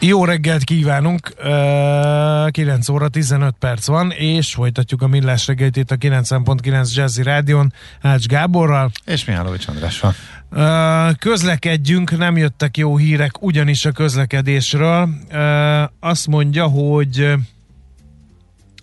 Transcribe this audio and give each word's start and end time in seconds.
Jó 0.00 0.24
reggelt 0.24 0.64
kívánunk! 0.64 1.34
9 2.50 2.88
óra 2.88 3.08
15 3.08 3.54
perc 3.58 3.86
van, 3.86 4.10
és 4.10 4.54
folytatjuk 4.54 5.02
a 5.02 5.06
millás 5.06 5.46
reggelit 5.46 5.76
itt 5.76 5.90
a 5.90 5.96
90.9 5.96 6.94
Jazzy 6.94 7.22
Rádion 7.22 7.72
Ács 8.00 8.26
Gáborral. 8.26 8.90
És 9.04 9.24
Mihálovics 9.24 9.66
Andrással. 9.68 10.14
Közlekedjünk, 11.18 12.18
nem 12.18 12.36
jöttek 12.36 12.76
jó 12.76 12.96
hírek 12.96 13.42
ugyanis 13.42 13.84
a 13.84 13.92
közlekedésről. 13.92 15.08
Azt 16.00 16.26
mondja, 16.26 16.66
hogy 16.66 17.32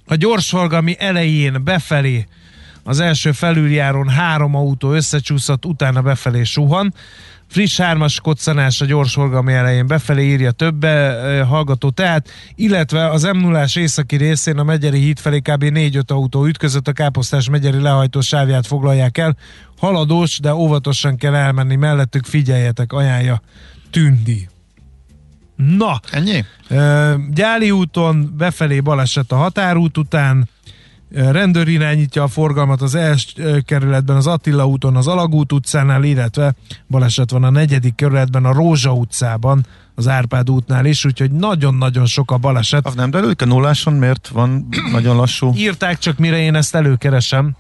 a 0.06 0.16
gyorsforgalmi 0.16 0.96
elején 1.00 1.64
befelé 1.64 2.26
az 2.84 3.00
első 3.00 3.32
felüljáron 3.32 4.10
három 4.10 4.56
autó 4.56 4.92
összecsúszott, 4.92 5.66
utána 5.66 6.02
befelé 6.02 6.44
suhan. 6.44 6.94
Friss 7.48 7.78
hármas 7.78 8.20
koccanás 8.20 8.82
a 8.82 8.86
gyorsforgalmi 8.86 9.54
elején 9.54 9.88
befelé 9.88 10.24
írja 10.24 10.52
többe 10.52 11.44
hallgató 11.48 11.90
tehát, 11.90 12.30
illetve 12.56 13.10
az 13.10 13.24
m 13.24 13.38
0 13.38 13.66
északi 13.76 14.16
részén 14.16 14.58
a 14.58 14.64
Megyeri 14.64 15.00
híd 15.00 15.20
felé 15.20 15.40
kb. 15.40 15.64
4-5 15.64 16.06
autó 16.08 16.46
ütközött, 16.46 16.88
a 16.88 16.92
Káposztás 16.92 17.50
Megyeri 17.50 17.82
lehajtó 17.82 18.22
sávját 18.22 18.68
foglalják 18.68 19.18
el. 19.18 19.38
Haladós, 19.78 20.40
de 20.40 20.54
óvatosan 20.54 21.18
kell 21.18 21.36
elmenni 21.36 21.76
mellettük, 21.76 22.26
figyeljetek, 22.26 22.94
ajánlja 22.94 23.42
Tündi. 23.92 24.48
Na, 25.56 26.00
ennyi? 26.12 26.46
Gyáli 27.34 27.72
úton 27.72 28.34
befelé 28.38 28.80
baleset 28.80 29.32
a 29.32 29.36
határút 29.36 29.98
után, 29.98 30.50
rendőr 31.12 31.68
irányítja 31.68 32.24
a 32.24 32.28
forgalmat 32.28 32.82
az 32.82 32.96
első 32.96 33.60
kerületben, 33.60 34.16
az 34.16 34.28
Attila 34.28 34.68
úton, 34.68 34.96
az 34.96 35.08
Alagút 35.08 35.52
utcánál, 35.52 36.04
illetve 36.04 36.54
baleset 36.88 37.32
van 37.32 37.44
a 37.44 37.50
negyedik 37.50 37.96
kerületben, 37.96 38.46
a 38.46 38.54
Rózsa 38.54 38.94
utcában, 38.94 39.66
az 39.96 40.08
Árpád 40.08 40.50
útnál 40.50 40.86
is, 40.86 41.06
úgyhogy 41.06 41.32
nagyon-nagyon 41.32 42.06
sok 42.06 42.32
a 42.32 42.38
baleset. 42.38 42.86
Az 42.86 42.96
nem 42.96 43.10
derül 43.10 43.34
a 43.38 43.46
nulláson, 43.46 43.94
miért 43.94 44.28
van 44.28 44.68
nagyon 44.92 45.16
lassú? 45.16 45.54
Írták 45.56 45.98
csak, 45.98 46.18
mire 46.18 46.38
én 46.38 46.56
ezt 46.56 46.76
előkeresem. 46.76 47.56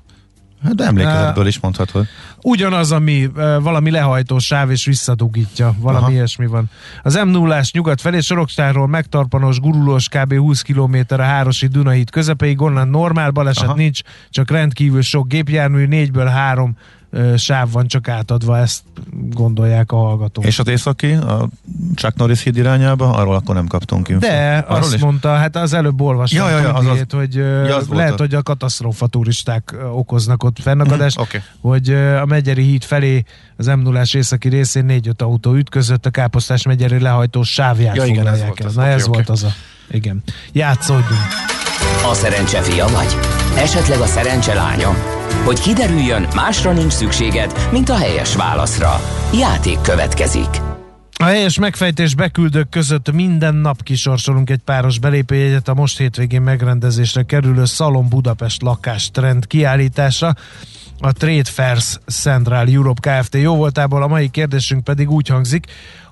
Hát 0.66 0.81
emlékezetből 0.81 1.47
is 1.47 1.59
mondhatod. 1.59 2.05
Ugyanaz, 2.41 2.91
ami 2.91 3.30
valami 3.59 3.91
lehajtó 3.91 4.38
sáv 4.38 4.72
és 4.72 4.85
visszadugítja, 4.85 5.75
valami 5.80 6.03
Aha. 6.03 6.11
ilyesmi 6.11 6.45
van. 6.45 6.69
Az 7.03 7.16
m 7.16 7.30
0 7.30 7.61
nyugat 7.72 8.02
felé 8.02 8.19
Sorokstárról 8.19 8.88
megtarpanos, 8.88 9.59
gurulós 9.59 10.07
kb. 10.07 10.33
20 10.38 10.61
km 10.61 10.95
a 11.07 11.22
Hárosi 11.22 11.67
Dunahíd 11.67 12.09
közepéig, 12.09 12.61
onnan 12.61 12.88
normál 12.88 13.31
baleset 13.31 13.63
Aha. 13.63 13.75
nincs, 13.75 13.99
csak 14.30 14.52
rendkívül 14.52 15.02
sok 15.02 15.27
gépjármű, 15.27 15.85
négyből 15.85 16.25
három 16.25 16.77
sáv 17.38 17.71
van 17.71 17.88
csak 17.88 18.08
átadva, 18.08 18.58
ezt 18.58 18.81
gondolják 19.30 19.91
a 19.91 19.95
hallgatók. 19.95 20.45
És 20.45 20.59
az 20.59 20.67
északi, 20.67 21.11
a 21.11 21.47
Chuck 21.95 22.16
Norris 22.16 22.44
híd 22.44 22.57
irányába, 22.57 23.13
arról 23.13 23.35
akkor 23.35 23.55
nem 23.55 23.67
kaptunk 23.67 24.07
info. 24.07 24.27
De 24.27 24.57
arról 24.67 24.83
azt 24.83 24.94
is? 24.94 25.02
mondta, 25.02 25.33
hát 25.35 25.55
az 25.55 25.73
előbb 25.73 26.02
olvastam, 26.02 26.49
ja, 26.49 26.49
ja, 26.49 26.59
ja, 26.59 26.73
az 26.73 26.85
az, 26.85 27.05
hogy 27.11 27.35
ja, 27.35 27.75
az 27.75 27.88
lehet, 27.88 28.19
hogy 28.19 28.33
a 28.33 28.41
katasztrófa 28.41 29.07
turisták 29.07 29.75
okoznak 29.91 30.44
ott 30.44 30.57
fennakadást, 30.59 31.19
mm, 31.19 31.23
okay. 31.23 31.41
hogy 31.62 31.94
a 32.22 32.25
Megyeri 32.25 32.63
híd 32.63 32.84
felé 32.84 33.23
az 33.57 33.66
m 33.66 33.79
0 33.79 34.01
északi 34.13 34.50
részén 34.50 34.85
4-5 34.88 35.22
autó 35.22 35.53
ütközött, 35.53 36.06
a 36.06 36.09
Káposztás 36.09 36.63
Megyeri 36.63 37.00
lehajtó 37.00 37.44
sávját 37.44 37.95
ja, 37.95 38.06
igen, 38.06 38.28
ez 38.28 38.41
volt 38.41 38.59
el. 38.59 38.68
Az. 38.68 38.75
Na 38.75 38.81
okay, 38.81 38.94
ez 38.94 39.07
okay. 39.07 39.13
volt 39.13 39.29
az 39.29 39.44
a... 39.44 39.50
Igen. 39.91 40.23
Játszódjunk. 40.51 41.22
A 42.12 42.13
szerencse 42.13 42.62
fia 42.62 42.88
vagy? 42.88 43.18
Esetleg 43.57 44.00
a 44.00 44.06
szerencse 44.06 44.53
lánya? 44.53 45.23
Hogy 45.45 45.59
kiderüljön, 45.59 46.28
másra 46.35 46.73
nincs 46.73 46.91
szükséged, 46.91 47.69
mint 47.72 47.89
a 47.89 47.95
helyes 47.95 48.35
válaszra. 48.35 49.00
Játék 49.33 49.81
következik. 49.81 50.47
A 51.17 51.23
helyes 51.23 51.59
megfejtés 51.59 52.16
beküldők 52.16 52.69
között 52.69 53.11
minden 53.11 53.56
nap 53.56 53.83
kisorsolunk 53.83 54.50
egy 54.50 54.61
páros 54.66 55.00
belépőjegyet 55.00 55.67
a 55.67 55.73
most 55.73 55.97
hétvégén 55.97 56.41
megrendezésre 56.41 57.23
kerülő 57.23 57.66
Szalon 57.66 58.09
Budapest 58.09 58.61
lakástrend 58.61 59.47
kiállításra 59.47 60.33
a 61.05 61.11
Trade 61.11 61.43
Fairs 61.43 61.99
Central 62.07 62.67
Europe 62.67 63.19
Kft. 63.21 63.35
jó 63.35 63.55
voltából. 63.55 64.03
A 64.03 64.07
mai 64.07 64.29
kérdésünk 64.29 64.83
pedig 64.83 65.09
úgy 65.09 65.27
hangzik, 65.27 65.66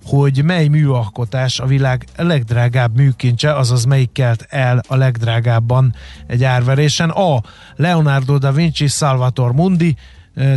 hogy 0.03 0.43
mely 0.43 0.67
műalkotás 0.67 1.59
a 1.59 1.65
világ 1.65 2.05
legdrágább 2.17 2.95
műkincse, 2.95 3.55
azaz 3.55 3.85
melyik 3.85 4.11
kelt 4.11 4.45
el 4.49 4.81
a 4.87 4.95
legdrágábban 4.95 5.95
egy 6.27 6.43
árverésen. 6.43 7.09
A. 7.09 7.41
Leonardo 7.75 8.37
da 8.37 8.51
Vinci 8.51 8.87
Salvator 8.87 9.53
Mundi 9.53 9.95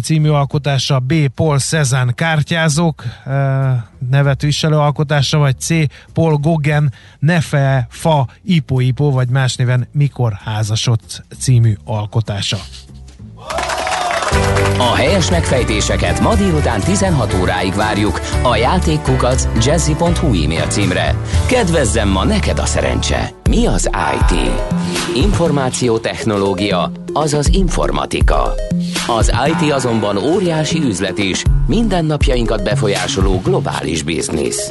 című 0.03 0.29
alkotása, 0.29 0.99
B. 0.99 1.15
Paul 1.29 1.59
Cézanne 1.59 2.13
kártyázók 2.13 3.05
nevet 4.11 4.43
viselő 4.43 4.77
alkotása, 4.77 5.39
vagy 5.39 5.61
C. 5.61 5.69
Paul 6.13 6.37
Gauguin 6.37 6.93
Nefe 7.19 7.87
Fa 7.91 8.29
Ipo 8.45 8.81
Ipo, 8.81 9.11
vagy 9.11 9.29
más 9.29 9.57
néven 9.57 9.89
Mikor 9.93 10.33
házasodsz 10.45 11.21
című 11.39 11.77
alkotása. 11.85 12.59
A 14.79 14.95
helyes 14.95 15.31
megfejtéseket 15.31 16.21
ma 16.21 16.35
délután 16.35 16.81
16 16.81 17.35
óráig 17.41 17.75
várjuk 17.75 18.21
a 18.43 18.57
játékkukac 18.57 19.49
jazzy.hu 19.65 20.27
e-mail 20.27 20.67
címre. 20.67 21.15
Kedvezzem 21.47 22.09
ma 22.09 22.25
neked 22.25 22.59
a 22.59 22.67
szerencse! 22.67 23.31
Mi 23.51 23.67
az 23.67 23.91
IT? 24.15 24.51
Információtechnológia, 25.15 26.91
azaz 27.13 27.49
informatika. 27.55 28.53
Az 29.07 29.33
IT 29.47 29.73
azonban 29.73 30.17
óriási 30.17 30.79
üzlet 30.79 31.19
is, 31.19 31.43
mindennapjainkat 31.67 32.63
befolyásoló 32.63 33.41
globális 33.45 34.03
biznisz. 34.03 34.71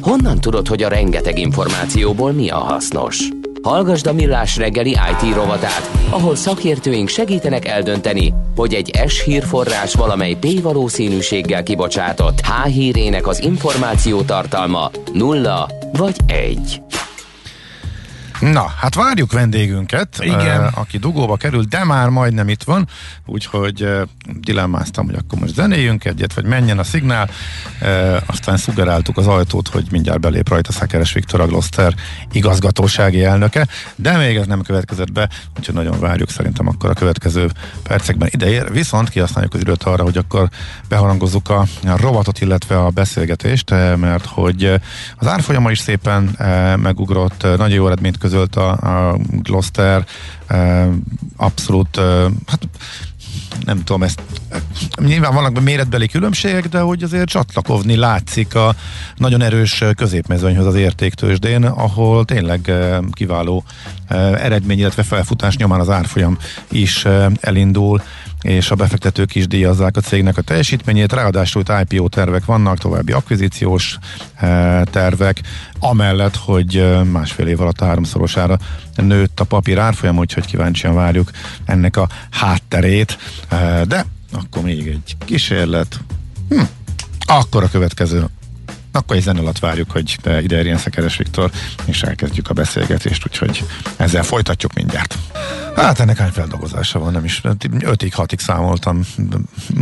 Honnan 0.00 0.40
tudod, 0.40 0.68
hogy 0.68 0.82
a 0.82 0.88
rengeteg 0.88 1.38
információból 1.38 2.32
mi 2.32 2.50
a 2.50 2.58
hasznos? 2.58 3.28
Hallgasd 3.62 4.06
a 4.06 4.12
Millás 4.12 4.56
reggeli 4.56 4.90
IT 4.90 5.34
rovatát, 5.34 5.90
ahol 6.10 6.36
szakértőink 6.36 7.08
segítenek 7.08 7.68
eldönteni, 7.68 8.34
hogy 8.56 8.74
egy 8.74 8.90
S 9.06 9.24
hírforrás 9.24 9.94
valamely 9.94 10.36
P 10.40 10.62
valószínűséggel 10.62 11.62
kibocsátott 11.62 12.40
H 12.40 12.66
hírének 12.66 13.26
az 13.26 13.42
információ 13.42 14.22
tartalma 14.22 14.90
nulla 15.12 15.68
vagy 15.92 16.16
egy. 16.26 16.82
Na, 18.40 18.72
hát 18.76 18.94
várjuk 18.94 19.32
vendégünket, 19.32 20.16
Igen. 20.20 20.60
Uh, 20.60 20.78
aki 20.78 20.98
dugóba 20.98 21.36
kerül, 21.36 21.62
de 21.62 21.84
már 21.84 22.08
majdnem 22.08 22.48
itt 22.48 22.62
van, 22.62 22.88
úgyhogy 23.26 23.82
uh, 23.82 24.02
dilemmáztam, 24.40 25.06
hogy 25.06 25.14
akkor 25.14 25.38
most 25.38 25.54
zenéjünk 25.54 26.04
egyet, 26.04 26.34
vagy 26.34 26.44
menjen 26.44 26.78
a 26.78 26.82
szignál, 26.82 27.30
uh, 27.80 28.16
aztán 28.26 28.56
szugeráltuk 28.56 29.16
az 29.16 29.26
ajtót, 29.26 29.68
hogy 29.68 29.86
mindjárt 29.90 30.20
belép 30.20 30.48
rajta 30.48 30.72
Szekeres 30.72 31.12
Viktor 31.12 31.40
a 31.40 31.46
Gloster 31.46 31.94
igazgatósági 32.32 33.24
elnöke, 33.24 33.66
de 33.96 34.16
még 34.16 34.36
ez 34.36 34.46
nem 34.46 34.62
következett 34.62 35.12
be, 35.12 35.28
úgyhogy 35.58 35.74
nagyon 35.74 36.00
várjuk 36.00 36.30
szerintem 36.30 36.68
akkor 36.68 36.90
a 36.90 36.94
következő 36.94 37.50
percekben 37.82 38.28
ideér, 38.32 38.72
viszont 38.72 39.08
kihasználjuk 39.08 39.54
az 39.54 39.60
időt 39.60 39.82
arra, 39.82 40.02
hogy 40.02 40.16
akkor 40.16 40.48
beharangozzuk 40.88 41.50
a, 41.50 41.66
rovatot, 41.96 42.40
illetve 42.40 42.78
a 42.78 42.90
beszélgetést, 42.90 43.70
mert 43.96 44.26
hogy 44.26 44.80
az 45.16 45.26
árfolyama 45.26 45.70
is 45.70 45.78
szépen 45.78 46.36
megugrott, 46.76 47.42
nagyon 47.42 47.70
jó 47.70 47.86
eredményt 47.86 48.18
között 48.18 48.28
közölt 48.30 48.56
a, 48.56 48.70
a 48.70 49.18
Gloster, 49.30 50.04
abszolút, 51.36 51.96
hát 52.46 52.68
nem 53.64 53.84
tudom, 53.84 54.02
ezt 54.02 54.22
nyilván 54.96 55.34
vannak 55.34 55.60
méretbeli 55.60 56.08
különbségek, 56.08 56.68
de 56.68 56.80
hogy 56.80 57.02
azért 57.02 57.28
csatlakozni 57.28 57.96
látszik 57.96 58.54
a 58.54 58.74
nagyon 59.16 59.42
erős 59.42 59.84
középmezőnyhöz 59.96 60.66
az 60.66 60.74
értéktősdén, 60.74 61.64
ahol 61.64 62.24
tényleg 62.24 62.72
kiváló 63.12 63.64
eredmény, 64.34 64.78
illetve 64.78 65.02
felfutás 65.02 65.56
nyomán 65.56 65.80
az 65.80 65.90
árfolyam 65.90 66.38
is 66.70 67.06
elindul 67.40 68.02
és 68.42 68.70
a 68.70 68.74
befektetők 68.74 69.34
is 69.34 69.46
díjazzák 69.46 69.96
a 69.96 70.00
cégnek 70.00 70.36
a 70.36 70.42
teljesítményét, 70.42 71.12
ráadásul 71.12 71.62
IPO 71.88 72.08
tervek 72.08 72.44
vannak, 72.44 72.78
további 72.78 73.12
akvizíciós 73.12 73.98
eh, 74.34 74.82
tervek, 74.90 75.40
amellett, 75.78 76.36
hogy 76.36 76.76
eh, 76.76 77.04
másfél 77.04 77.46
év 77.46 77.60
alatt 77.60 77.80
háromszorosára 77.80 78.58
nőtt 78.96 79.40
a 79.40 79.44
papír 79.44 79.78
árfolyam, 79.78 80.18
úgyhogy 80.18 80.46
kíváncsian 80.46 80.94
várjuk 80.94 81.30
ennek 81.64 81.96
a 81.96 82.08
hátterét, 82.30 83.18
eh, 83.48 83.80
de 83.84 84.04
akkor 84.32 84.62
még 84.62 84.86
egy 84.86 85.16
kísérlet. 85.24 86.00
Hm. 86.48 86.60
Akkor 87.26 87.62
a 87.62 87.68
következő 87.68 88.24
Akkor 88.92 89.16
egy 89.16 89.22
zen 89.22 89.36
alatt 89.36 89.58
várjuk, 89.58 89.90
hogy 89.90 90.16
ide 90.24 90.56
érjen 90.56 90.78
Szekeres 90.78 91.16
Viktor, 91.16 91.50
és 91.84 92.02
elkezdjük 92.02 92.50
a 92.50 92.54
beszélgetést, 92.54 93.26
úgyhogy 93.26 93.64
ezzel 93.96 94.22
folytatjuk 94.22 94.72
mindjárt. 94.72 95.18
Hát 95.76 96.00
ennek 96.00 96.16
hány 96.16 96.30
feldolgozása 96.30 96.98
van, 96.98 97.12
nem 97.12 97.24
is 97.24 97.40
5-ig, 97.44 98.12
6-ig 98.16 98.38
számoltam, 98.38 99.00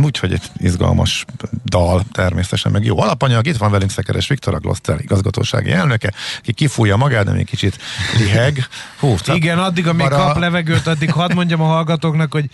úgyhogy 0.01 0.33
egy 0.33 0.41
izgalmas 0.57 1.25
dal 1.65 2.03
természetesen, 2.11 2.71
meg 2.71 2.85
jó 2.85 2.99
alapanyag. 2.99 3.47
Itt 3.47 3.57
van 3.57 3.71
velünk 3.71 3.91
Szekeres 3.91 4.27
Viktor, 4.27 4.53
a 4.53 4.59
Gloster 4.59 4.99
igazgatósági 5.01 5.71
elnöke, 5.71 6.13
ki 6.41 6.53
kifújja 6.53 6.95
magát, 6.95 7.25
de 7.25 7.31
még 7.31 7.45
kicsit 7.45 7.77
liheg. 8.17 8.67
Hú, 8.99 9.15
Igen, 9.33 9.59
addig, 9.59 9.87
amíg 9.87 10.07
kap 10.07 10.35
a... 10.35 10.39
levegőt, 10.39 10.87
addig 10.87 11.11
hadd 11.11 11.33
mondjam 11.33 11.61
a 11.61 11.65
hallgatóknak, 11.65 12.31
hogy 12.31 12.49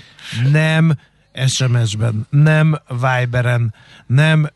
nem 0.51 0.97
SMS-ben, 1.47 2.27
nem 2.29 2.81
Viberen, 2.89 3.73
nem 4.05 4.49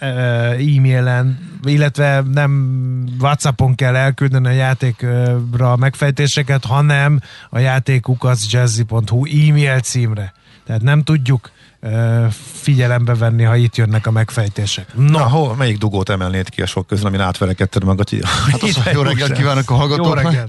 e-mailen, 0.00 1.58
illetve 1.64 2.20
nem 2.32 3.04
Whatsappon 3.18 3.74
kell 3.74 3.96
elküldeni 3.96 4.46
a 4.46 4.50
játékra 4.50 5.72
a 5.72 5.76
megfejtéseket, 5.76 6.64
hanem 6.64 7.20
a 7.50 7.58
játékukaszjazzy.hu 7.58 9.24
e-mail 9.24 9.80
címre. 9.80 10.32
Tehát 10.66 10.82
nem 10.82 11.02
tudjuk 11.02 11.50
figyelembe 12.52 13.14
venni, 13.14 13.42
ha 13.42 13.56
itt 13.56 13.76
jönnek 13.76 14.06
a 14.06 14.10
megfejtések. 14.10 14.94
No. 14.94 15.18
Na, 15.18 15.28
hol, 15.28 15.56
melyik 15.56 15.78
dugót 15.78 16.10
emelnéd 16.10 16.48
ki 16.48 16.62
a 16.62 16.66
sok 16.66 16.86
közül, 16.86 17.06
amin 17.06 17.20
átverekedted 17.20 17.84
magad? 17.84 18.08
Hát 18.50 18.62
az, 18.62 18.80
jó 18.92 19.02
reggelt 19.02 19.32
kívánok 19.32 19.70
a 19.70 19.74
hallgatóknak! 19.74 20.48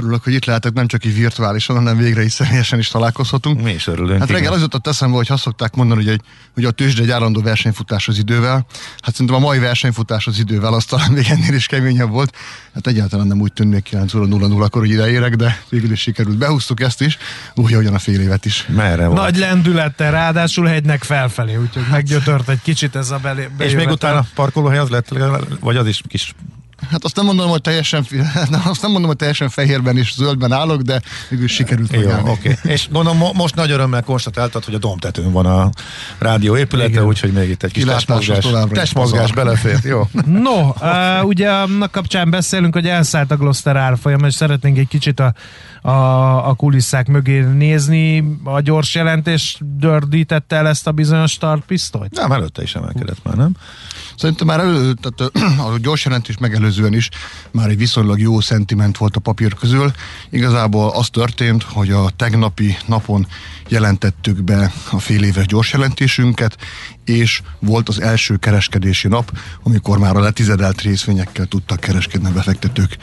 Örülök, 0.00 0.24
hogy 0.24 0.32
itt 0.32 0.44
lehetek, 0.44 0.72
nem 0.72 0.86
csak 0.86 1.04
így 1.04 1.14
virtuálisan, 1.14 1.76
hanem 1.76 1.96
végre 1.96 2.22
is 2.22 2.32
személyesen 2.32 2.78
is 2.78 2.88
találkozhatunk. 2.88 3.62
Mi 3.62 3.70
is 3.70 3.86
örülünk. 3.86 4.18
Hát 4.18 4.30
reggel 4.30 4.52
az 4.52 4.60
jutott 4.60 4.86
eszembe, 4.86 5.16
hogy 5.16 5.26
azt 5.30 5.42
szokták 5.42 5.74
mondani, 5.74 6.04
hogy, 6.04 6.12
egy, 6.12 6.20
hogy 6.54 6.64
a 6.64 6.70
tőzsde 6.70 7.02
egy 7.02 7.10
állandó 7.10 7.40
versenyfutás 7.40 8.08
az 8.08 8.18
idővel. 8.18 8.66
Hát 9.00 9.12
szerintem 9.12 9.36
a 9.36 9.38
mai 9.38 9.58
versenyfutás 9.58 10.26
az 10.26 10.38
idővel 10.38 10.74
az 10.74 10.84
talán 10.84 11.12
még 11.12 11.26
ennél 11.28 11.54
is 11.54 11.66
keményebb 11.66 12.10
volt. 12.10 12.36
Hát 12.74 12.86
egyáltalán 12.86 13.26
nem 13.26 13.40
úgy 13.40 13.52
tűnik 13.52 13.82
9 13.82 14.14
óra 14.14 14.26
0 14.26 14.46
0 14.46 14.64
akkor, 14.64 14.80
hogy 14.80 14.90
ideérek, 14.90 15.34
de 15.34 15.62
végül 15.68 15.90
is 15.90 16.00
sikerült. 16.00 16.38
Behúztuk 16.38 16.80
ezt 16.80 17.00
is, 17.00 17.18
úgy, 17.54 17.72
ahogyan 17.72 17.94
a 17.94 17.98
fél 17.98 18.20
évet 18.20 18.44
is. 18.44 18.66
Merre 18.74 19.06
volt? 19.06 19.20
Nagy 19.20 19.36
lendülettel, 19.36 20.10
ráadásul 20.10 20.66
hegynek 20.66 21.02
felfelé, 21.02 21.56
úgyhogy 21.56 21.82
hát. 21.82 21.92
meggyötört 21.92 22.48
egy 22.48 22.62
kicsit 22.62 22.96
ez 22.96 23.10
a 23.10 23.18
belé. 23.18 23.48
És 23.58 23.74
még 23.74 23.88
utána 23.88 24.26
parkolóhely 24.34 24.78
az 24.78 24.88
lett, 24.88 25.08
vagy 25.60 25.76
az 25.76 25.86
is 25.86 26.02
kis 26.08 26.34
Hát 26.90 27.04
azt 27.04 27.16
nem 27.16 27.24
mondom, 27.24 27.48
hogy 27.48 27.60
teljesen, 27.60 28.06
azt 28.64 28.82
nem 28.82 28.90
mondom, 28.90 29.08
hogy 29.08 29.16
teljesen 29.16 29.48
fehérben 29.48 29.96
és 29.96 30.14
zöldben 30.14 30.52
állok, 30.52 30.80
de 30.80 31.00
végül 31.28 31.48
sikerült 31.48 31.92
Jó, 31.92 32.00
oké. 32.00 32.30
Okay. 32.30 32.72
És 32.72 32.88
mondom, 32.90 33.16
mo- 33.16 33.34
most 33.34 33.54
nagy 33.54 33.70
örömmel 33.70 34.02
konstatáltad, 34.02 34.64
hogy 34.64 34.74
a 34.74 34.78
domtetőn 34.78 35.32
van 35.32 35.46
a 35.46 35.70
rádió 36.18 36.56
épülete, 36.56 37.04
úgyhogy 37.04 37.32
még 37.32 37.48
itt 37.48 37.62
egy 37.62 37.72
kis 37.72 37.84
testmozgás, 37.84 38.46
testmozgás 38.70 39.32
belefért. 39.32 39.84
Jó. 39.84 40.08
No, 40.40 40.68
uh, 40.68 41.24
ugye 41.24 41.50
annak 41.50 41.90
kapcsán 41.90 42.30
beszélünk, 42.30 42.74
hogy 42.74 42.86
elszállt 42.86 43.30
a 43.30 43.36
Gloster 43.36 43.76
árfolyam, 43.76 44.24
és 44.24 44.34
szeretnénk 44.34 44.78
egy 44.78 44.88
kicsit 44.88 45.20
a, 45.20 45.34
a, 45.82 46.48
a 46.48 46.54
kulisszák 46.54 47.06
mögé 47.06 47.40
nézni. 47.40 48.38
A 48.44 48.60
gyors 48.60 48.94
jelentés 48.94 49.58
dördítette 49.60 50.56
el 50.56 50.68
ezt 50.68 50.86
a 50.86 50.92
bizonyos 50.92 51.30
startpisztolyt? 51.30 52.14
Nem, 52.14 52.32
előtte 52.32 52.62
is 52.62 52.74
emelkedett 52.74 53.24
már, 53.24 53.34
nem? 53.34 53.52
Szerintem 54.20 54.46
már 54.46 54.60
elő, 54.60 54.94
tehát 54.94 55.32
a 55.58 55.78
gyors 55.84 56.04
jelentés 56.04 56.38
megelőzően 56.38 56.94
is 56.94 57.08
már 57.50 57.68
egy 57.68 57.76
viszonylag 57.76 58.20
jó 58.20 58.40
szentiment 58.40 58.96
volt 58.96 59.16
a 59.16 59.20
papír 59.20 59.54
közül. 59.54 59.92
Igazából 60.30 60.90
az 60.90 61.08
történt, 61.08 61.62
hogy 61.62 61.90
a 61.90 62.10
tegnapi 62.16 62.76
napon 62.86 63.26
jelentettük 63.68 64.42
be 64.42 64.72
a 64.90 64.98
fél 64.98 65.22
éves 65.22 65.46
gyors 65.46 65.72
jelentésünket, 65.72 66.56
és 67.04 67.42
volt 67.58 67.88
az 67.88 68.00
első 68.00 68.36
kereskedési 68.36 69.08
nap, 69.08 69.38
amikor 69.62 69.98
már 69.98 70.16
a 70.16 70.20
letizedelt 70.20 70.80
részvényekkel 70.80 71.46
tudtak 71.46 71.80
kereskedni 71.80 72.28
a 72.28 72.32
befektetők. 72.32 72.96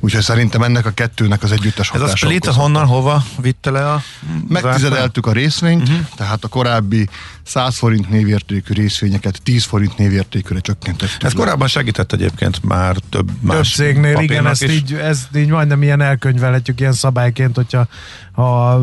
Úgyhogy 0.00 0.22
szerintem 0.22 0.62
ennek 0.62 0.86
a 0.86 0.90
kettőnek 0.90 1.42
az 1.42 1.52
együttes 1.52 1.88
hatása. 1.88 2.12
Ez 2.12 2.12
a 2.12 2.16
split 2.16 2.46
honnan, 2.46 2.86
hova 2.86 3.24
vitte 3.40 3.70
le 3.70 3.90
a... 3.92 4.02
Megtizedeltük 4.48 5.26
a 5.26 5.32
részvényt, 5.32 5.88
uh-huh. 5.88 6.06
tehát 6.16 6.44
a 6.44 6.48
korábbi 6.48 7.08
100 7.42 7.76
forint 7.76 8.10
névértékű 8.10 8.74
részvényeket 8.74 9.40
10 9.42 9.64
forint 9.64 9.98
névértékűre 9.98 10.59
csökkentettük. 10.60 11.22
Ez 11.22 11.32
le. 11.32 11.38
korábban 11.38 11.68
segített 11.68 12.12
egyébként 12.12 12.64
már 12.64 12.96
több 13.10 13.30
más 13.40 13.74
Több 13.74 13.86
cégnél, 13.86 14.18
igen, 14.18 14.46
ezt 14.46 14.70
így, 14.70 14.92
ezt 14.92 15.36
így 15.36 15.48
majdnem 15.48 15.82
ilyen 15.82 16.00
elkönyvelhetjük 16.00 16.80
ilyen 16.80 16.92
szabályként, 16.92 17.56
hogyha 17.56 17.86
ha 18.40 18.80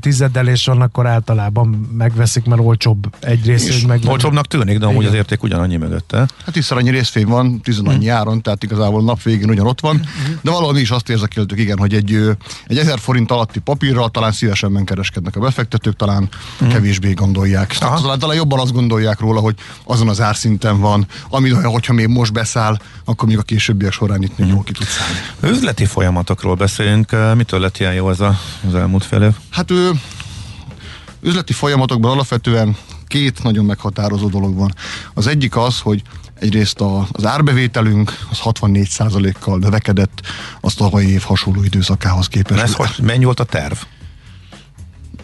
tizedelés 0.00 0.64
van, 0.64 0.80
akkor 0.80 1.06
általában 1.06 1.90
megveszik, 1.96 2.44
mert 2.44 2.60
olcsóbb 2.60 3.14
egy 3.20 3.46
részvény 3.46 3.86
meg. 3.86 4.00
Olcsóbbnak 4.06 4.46
tűnik, 4.46 4.78
de 4.78 4.86
amúgy 4.86 5.04
az 5.04 5.14
érték 5.14 5.42
ugyanannyi 5.42 5.76
mögötte. 5.76 6.18
Hát 6.18 6.52
tízszer 6.52 6.76
annyi 6.76 6.90
részvény 6.90 7.26
van, 7.26 7.60
tizenannyi 7.60 8.06
hmm. 8.06 8.16
áron, 8.16 8.42
tehát 8.42 8.62
igazából 8.62 9.02
nap 9.02 9.22
végén 9.22 9.48
ugyan 9.48 9.66
ott 9.66 9.80
van, 9.80 9.96
hmm. 9.96 10.38
de 10.42 10.50
valahol 10.50 10.72
mi 10.72 10.80
is 10.80 10.90
azt 10.90 11.08
érzekéltük, 11.08 11.58
igen, 11.58 11.78
hogy 11.78 11.94
egy, 11.94 12.36
egy 12.66 12.78
ezer 12.78 12.98
forint 12.98 13.30
alatti 13.30 13.58
papírral 13.58 14.10
talán 14.10 14.32
szívesebben 14.32 14.84
kereskednek 14.84 15.36
a 15.36 15.40
befektetők, 15.40 15.96
talán 15.96 16.28
hmm. 16.58 16.68
kevésbé 16.68 17.12
gondolják. 17.12 17.76
Tehát 17.78 18.00
talán, 18.02 18.18
talán 18.18 18.36
jobban 18.36 18.58
azt 18.58 18.72
gondolják 18.72 19.20
róla, 19.20 19.40
hogy 19.40 19.54
azon 19.84 20.08
az 20.08 20.20
árszinten 20.20 20.80
van, 20.80 21.06
ami 21.28 21.50
hogyha 21.50 21.92
még 21.92 22.06
most 22.06 22.32
beszáll, 22.32 22.76
akkor 23.04 23.28
még 23.28 23.38
a 23.38 23.42
későbbiek 23.42 23.92
során 23.92 24.22
itt 24.22 24.38
még 24.38 24.46
hmm. 24.46 24.54
jól 24.54 24.64
ki 24.64 24.72
tud 24.72 24.86
szállni. 24.86 25.56
Üzleti 25.56 25.84
folyamatokról 25.84 26.54
beszélünk, 26.54 27.16
mitől 27.36 27.60
lett 27.60 27.78
ilyen 27.78 27.94
jó 27.94 28.06
az, 28.06 28.20
a, 28.20 28.38
az 28.66 28.74
elmúlt 28.84 29.04
fél 29.04 29.22
év? 29.22 29.32
Hát 29.50 29.70
ő 29.70 29.90
üzleti 31.22 31.52
folyamatokban 31.52 32.10
alapvetően 32.10 32.76
két 33.06 33.42
nagyon 33.42 33.64
meghatározó 33.64 34.28
dolog 34.28 34.56
van. 34.56 34.74
Az 35.14 35.26
egyik 35.26 35.56
az, 35.56 35.80
hogy 35.80 36.02
egyrészt 36.38 36.80
a, 36.80 37.06
az 37.12 37.24
árbevételünk 37.24 38.18
az 38.30 38.38
64%-kal 38.44 39.58
növekedett 39.58 40.20
az 40.60 40.74
tavalyi 40.74 41.08
év 41.08 41.22
hasonló 41.22 41.62
időszakához 41.62 42.26
képest. 42.26 42.62
Ez 42.62 42.74
hogy 42.74 42.90
mennyi 43.02 43.24
volt 43.24 43.40
a 43.40 43.44
terv? 43.44 43.76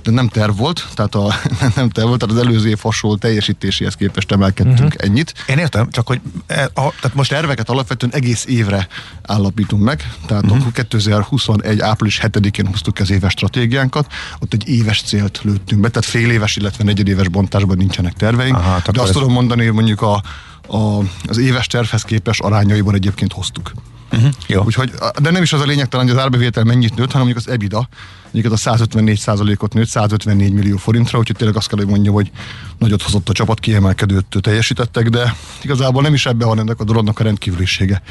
De 0.03 0.11
nem 0.11 0.29
terv 0.29 0.57
volt, 0.57 0.87
tehát 0.95 1.15
a, 1.15 1.35
nem 1.77 1.89
terv 1.89 2.09
volt, 2.09 2.19
tehát 2.19 2.37
az 2.37 2.47
előző 2.47 2.69
év 2.69 2.79
hasonló 2.83 3.17
teljesítéséhez 3.17 3.95
képest 3.95 4.33
emelkedtünk 4.33 4.79
uh-huh. 4.79 5.09
ennyit. 5.09 5.35
Én 5.47 5.59
értem, 5.59 5.91
csak 5.91 6.07
hogy... 6.07 6.21
E, 6.47 6.63
a, 6.63 6.71
tehát 6.75 7.15
most 7.15 7.31
terveket 7.31 7.69
alapvetően 7.69 8.13
egész 8.15 8.45
évre 8.45 8.89
állapítunk 9.23 9.83
meg, 9.83 10.13
tehát 10.27 10.43
uh-huh. 10.43 10.61
akkor 10.61 10.73
2021. 10.73 11.81
április 11.81 12.21
7-én 12.23 12.67
hoztuk 12.67 12.99
az 12.99 13.11
éves 13.11 13.33
stratégiánkat, 13.33 14.13
ott 14.39 14.53
egy 14.53 14.69
éves 14.69 15.03
célt 15.03 15.41
lőttünk 15.43 15.81
be, 15.81 15.89
tehát 15.89 16.09
fél 16.09 16.31
éves, 16.31 16.57
illetve 16.57 16.85
negyedéves 16.85 17.29
bontásban 17.29 17.77
nincsenek 17.77 18.13
terveink, 18.13 18.57
Aha, 18.57 18.83
de 18.93 19.01
azt 19.01 19.09
ez... 19.09 19.15
tudom 19.15 19.33
mondani, 19.33 19.65
hogy 19.65 19.75
mondjuk 19.75 20.03
a, 20.03 20.23
a, 20.69 20.99
az 21.27 21.39
éves 21.39 21.67
tervhez 21.67 22.03
képest 22.03 22.41
arányaiban 22.41 22.95
egyébként 22.95 23.33
hoztuk. 23.33 23.73
Uh-huh. 24.13 24.31
Jó. 24.47 24.63
Úgyhogy, 24.65 24.93
de 25.21 25.31
nem 25.31 25.43
is 25.43 25.53
az 25.53 25.61
a 25.61 25.65
lényeg 25.65 25.89
talán, 25.89 26.07
hogy 26.07 26.17
az 26.17 26.23
árbevétel 26.23 26.65
mennyit 26.65 26.97
nőtt, 26.97 27.13
hanem 27.13 27.27
mondjuk 27.27 27.47
az 27.47 27.53
EBITDA, 27.53 27.89
mondjuk 28.31 28.53
az 28.53 28.67
a 28.67 28.71
154 28.71 29.57
ot 29.59 29.73
nőtt 29.73 29.89
154 29.89 30.53
millió 30.53 30.77
forintra, 30.77 31.19
úgyhogy 31.19 31.37
tényleg 31.37 31.57
azt 31.57 31.69
kell, 31.69 31.79
hogy 31.79 31.87
mondjam, 31.87 32.15
hogy 32.15 32.31
nagyot 32.79 33.03
hozott 33.03 33.29
a 33.29 33.33
csapat, 33.33 33.61
kiemelkedőt 33.61 34.37
teljesítettek, 34.41 35.09
de 35.09 35.35
igazából 35.63 36.03
nem 36.03 36.15
is 36.15 36.27
ebben 36.27 36.49
van 36.49 36.59
ennek 36.59 36.81
a 36.81 36.85
dolognak 36.85 37.19
a 37.19 37.23
rendkívülisége 37.23 38.03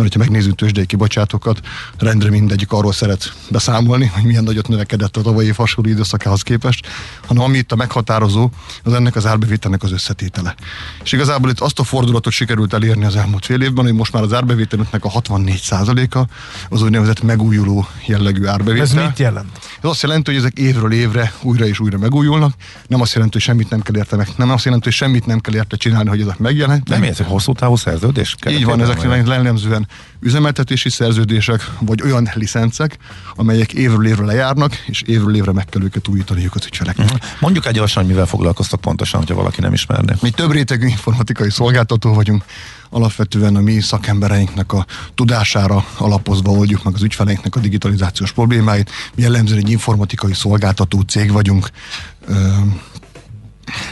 mert 0.00 0.12
hogyha 0.12 0.30
megnézzük 0.30 0.54
tőzsdei 0.54 0.86
kibocsátókat, 0.86 1.60
rendre 1.98 2.30
mindegyik 2.30 2.72
arról 2.72 2.92
szeret 2.92 3.32
beszámolni, 3.50 4.06
hogy 4.06 4.24
milyen 4.24 4.44
nagyot 4.44 4.68
növekedett 4.68 5.16
a 5.16 5.20
tavalyi 5.20 5.52
hasonló 5.52 5.90
időszakához 5.90 6.42
képest, 6.42 6.86
hanem 7.26 7.42
ami 7.42 7.58
itt 7.58 7.72
a 7.72 7.76
meghatározó, 7.76 8.50
az 8.82 8.92
ennek 8.92 9.16
az 9.16 9.26
árbevételnek 9.26 9.82
az 9.82 9.92
összetétele. 9.92 10.54
És 11.02 11.12
igazából 11.12 11.50
itt 11.50 11.60
azt 11.60 11.78
a 11.78 11.84
fordulatot 11.84 12.32
sikerült 12.32 12.72
elérni 12.72 13.04
az 13.04 13.16
elmúlt 13.16 13.44
fél 13.44 13.60
évben, 13.62 13.84
hogy 13.84 13.94
most 13.94 14.12
már 14.12 14.22
az 14.22 14.32
árbevételünknek 14.32 15.04
a 15.04 15.10
64%-a 15.10 16.24
az 16.68 16.82
úgynevezett 16.82 17.22
megújuló 17.22 17.86
jellegű 18.06 18.46
árbevétel. 18.46 18.82
Ez 18.82 18.92
mit 18.92 19.18
jelent? 19.18 19.58
Ez 19.82 19.90
azt 19.90 20.02
jelenti, 20.02 20.30
hogy 20.30 20.40
ezek 20.40 20.58
évről 20.58 20.92
évre 20.92 21.32
újra 21.42 21.66
és 21.66 21.80
újra 21.80 21.98
megújulnak. 21.98 22.54
Nem 22.86 23.00
azt 23.00 23.14
jelenti, 23.14 23.32
hogy 23.32 23.46
semmit 23.46 23.70
nem 23.70 23.80
kell 23.80 23.96
érte 23.96 24.16
meg. 24.16 24.28
Nem 24.36 24.50
azt 24.50 24.64
jelenti, 24.64 24.84
hogy 24.84 24.94
semmit 24.94 25.26
nem 25.26 25.40
kell 25.40 25.54
érte 25.54 25.76
csinálni, 25.76 26.08
hogy 26.08 26.20
ezek 26.20 26.38
megjelennek. 26.38 26.88
Nem, 26.88 27.02
ez 27.02 27.20
egy 27.20 27.26
hosszú 27.26 27.52
távú 27.52 27.76
szerződés? 27.76 28.36
Így 28.48 28.64
van, 28.64 28.80
ezek 28.80 29.02
jellemzően 29.02 29.88
üzemeltetési 30.20 30.90
szerződések, 30.90 31.70
vagy 31.80 32.02
olyan 32.02 32.30
licencek, 32.34 32.96
amelyek 33.34 33.72
évről 33.72 34.06
évre 34.06 34.24
lejárnak, 34.24 34.74
és 34.86 35.02
évről 35.02 35.36
évre 35.36 35.52
meg 35.52 35.64
kell 35.64 35.82
őket 35.82 36.08
újítaniuk 36.08 36.54
az 36.54 36.66
ügyfeleknek. 36.66 37.06
Uh-huh. 37.06 37.30
Mondjuk 37.40 37.66
egy 37.66 37.74
gyorsan, 37.74 38.06
mivel 38.06 38.26
foglalkoztak 38.26 38.80
pontosan, 38.80 39.20
hogyha 39.20 39.34
valaki 39.34 39.60
nem 39.60 39.72
ismerné. 39.72 40.12
Mi 40.22 40.30
több 40.30 40.52
rétegű 40.52 40.86
informatikai 40.86 41.50
szolgáltató 41.50 42.14
vagyunk, 42.14 42.44
alapvetően 42.90 43.56
a 43.56 43.60
mi 43.60 43.80
szakembereinknek 43.80 44.72
a 44.72 44.86
tudására 45.14 45.84
alapozva 45.98 46.50
oldjuk 46.50 46.84
meg 46.84 46.94
az 46.94 47.02
ügyfeleinknek 47.02 47.56
a 47.56 47.60
digitalizációs 47.60 48.32
problémáit. 48.32 48.90
Mi 49.14 49.22
jellemzően 49.22 49.58
egy 49.58 49.70
informatikai 49.70 50.34
szolgáltató 50.34 51.00
cég 51.00 51.32
vagyunk, 51.32 51.70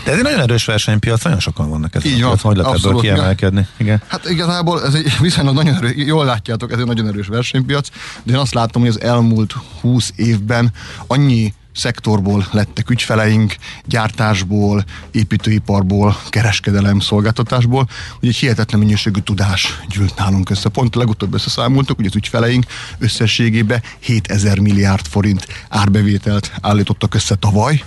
De 0.04 0.10
ez 0.10 0.16
egy 0.16 0.22
nagyon 0.22 0.40
erős 0.40 0.64
versenypiac, 0.64 1.25
nagyon 1.25 1.40
sokan 1.40 1.70
vannak 1.70 1.94
ezen 1.94 2.10
Így 2.10 2.20
van, 2.20 2.30
piac, 2.30 2.42
hogy 2.42 2.56
lehet 2.56 2.75
ebből 2.75 3.00
kiemelkedni. 3.00 3.66
Igen. 3.76 4.02
Hát 4.06 4.28
igazából 4.30 4.84
ez 4.84 4.94
egy 4.94 5.12
viszonylag 5.20 5.54
nagyon 5.54 5.75
erős, 5.75 5.92
jól 5.96 6.25
látjátok, 6.25 6.72
ez 6.72 6.78
egy 6.78 6.87
nagyon 6.87 7.06
erős 7.06 7.26
versenypiac, 7.26 7.88
de 8.22 8.32
én 8.32 8.38
azt 8.38 8.54
látom, 8.54 8.82
hogy 8.82 8.90
az 8.90 9.00
elmúlt 9.00 9.54
20 9.80 10.12
évben 10.16 10.72
annyi 11.06 11.52
szektorból 11.78 12.46
lettek 12.50 12.90
ügyfeleink, 12.90 13.56
gyártásból, 13.84 14.84
építőiparból, 15.10 16.16
kereskedelem, 16.28 17.00
szolgáltatásból, 17.00 17.88
hogy 18.18 18.28
egy 18.28 18.37
hihetetlen 18.37 18.80
mennyiségű 18.80 19.20
tudás 19.20 19.80
gyűlt 19.88 20.16
nálunk 20.16 20.50
össze. 20.50 20.68
Pont 20.68 20.94
legutóbb 20.94 21.34
összeszámoltuk, 21.34 21.96
hogy 21.96 22.06
az 22.06 22.16
ügyfeleink 22.16 22.64
összességében 22.98 23.82
7000 24.00 24.58
milliárd 24.58 25.06
forint 25.06 25.46
árbevételt 25.68 26.52
állítottak 26.60 27.14
össze 27.14 27.34
tavaly, 27.34 27.82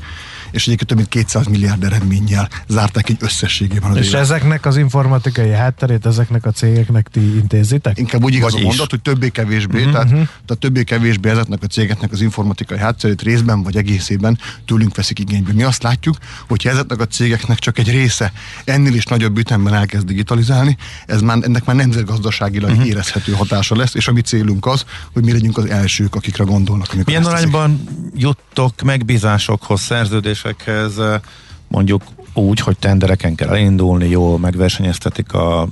és 0.52 0.68
egyébként 0.68 0.90
több 0.90 0.98
mint 0.98 1.10
200 1.10 1.48
milliárd 1.48 1.84
eredménnyel 1.84 2.50
zárták 2.68 3.10
egy 3.10 3.18
összességében 3.20 3.92
az 3.92 3.98
És 3.98 4.08
élet. 4.08 4.22
ezeknek 4.22 4.66
az 4.66 4.78
informatikai 4.78 5.50
hátterét 5.50 6.06
ezeknek 6.06 6.46
a 6.46 6.52
cégeknek 6.52 7.08
ti 7.08 7.36
intézitek? 7.36 7.98
Inkább 7.98 8.24
úgy 8.24 8.34
igaz 8.34 8.56
a 8.56 8.60
mondat, 8.60 8.90
hogy 8.90 9.02
többé-kevésbé, 9.02 9.78
uh-huh. 9.78 9.92
tehát, 9.92 10.10
tehát 10.10 10.58
többé-kevésbé 10.60 11.30
ezeknek 11.30 11.64
a 11.64 11.68
cégeknek 11.68 12.12
az 12.12 12.22
informatikai 12.22 12.78
hátterét 12.78 13.22
részben 13.22 13.64
vagy 13.64 13.78
egészében 13.78 14.40
tőlünk 14.66 14.96
veszik 14.96 15.20
igénybe. 15.20 15.54
Mi 15.54 15.64
azt 15.64 15.84
látjuk, 15.84 16.18
hogy 16.48 16.68
ezeknek 16.68 17.00
a 17.00 17.06
cégeknek 17.08 17.60
csak 17.60 17.78
egy 17.78 17.90
része 17.92 18.32
ennél 18.64 18.94
is 18.94 19.06
nagyobb 19.06 19.38
ütemben 19.38 19.74
elkezd 19.74 20.06
digitalizálni, 20.06 20.78
ez 21.06 21.22
már, 21.22 21.38
ennek 21.42 21.66
már 21.66 21.76
nemzetgazdaságilag 21.76 22.70
uh-huh. 22.70 22.88
érezhető 22.88 23.32
hatása 23.32 23.76
lesz, 23.76 23.94
és 23.94 24.08
a 24.08 24.12
mi 24.12 24.22
célunk 24.22 24.66
az, 24.66 24.86
hogy 25.14 25.24
mi 25.24 25.32
legyünk 25.32 25.58
az 25.58 25.66
elsők, 25.66 26.16
akikre 26.16 26.44
gondolnak. 26.44 27.06
Milyen 27.06 27.26
arányban 27.26 27.84
juttok 28.16 28.82
megbízásokhoz, 28.82 29.82
szerződés 29.82 30.41
szerződésekhez 30.42 31.22
mondjuk 31.68 32.02
úgy, 32.34 32.60
hogy 32.60 32.78
tendereken 32.78 33.36
kell 33.36 33.50
elindulni, 33.50 34.10
jól 34.10 34.40
megversenyeztetik 34.40 35.34
a 35.34 35.68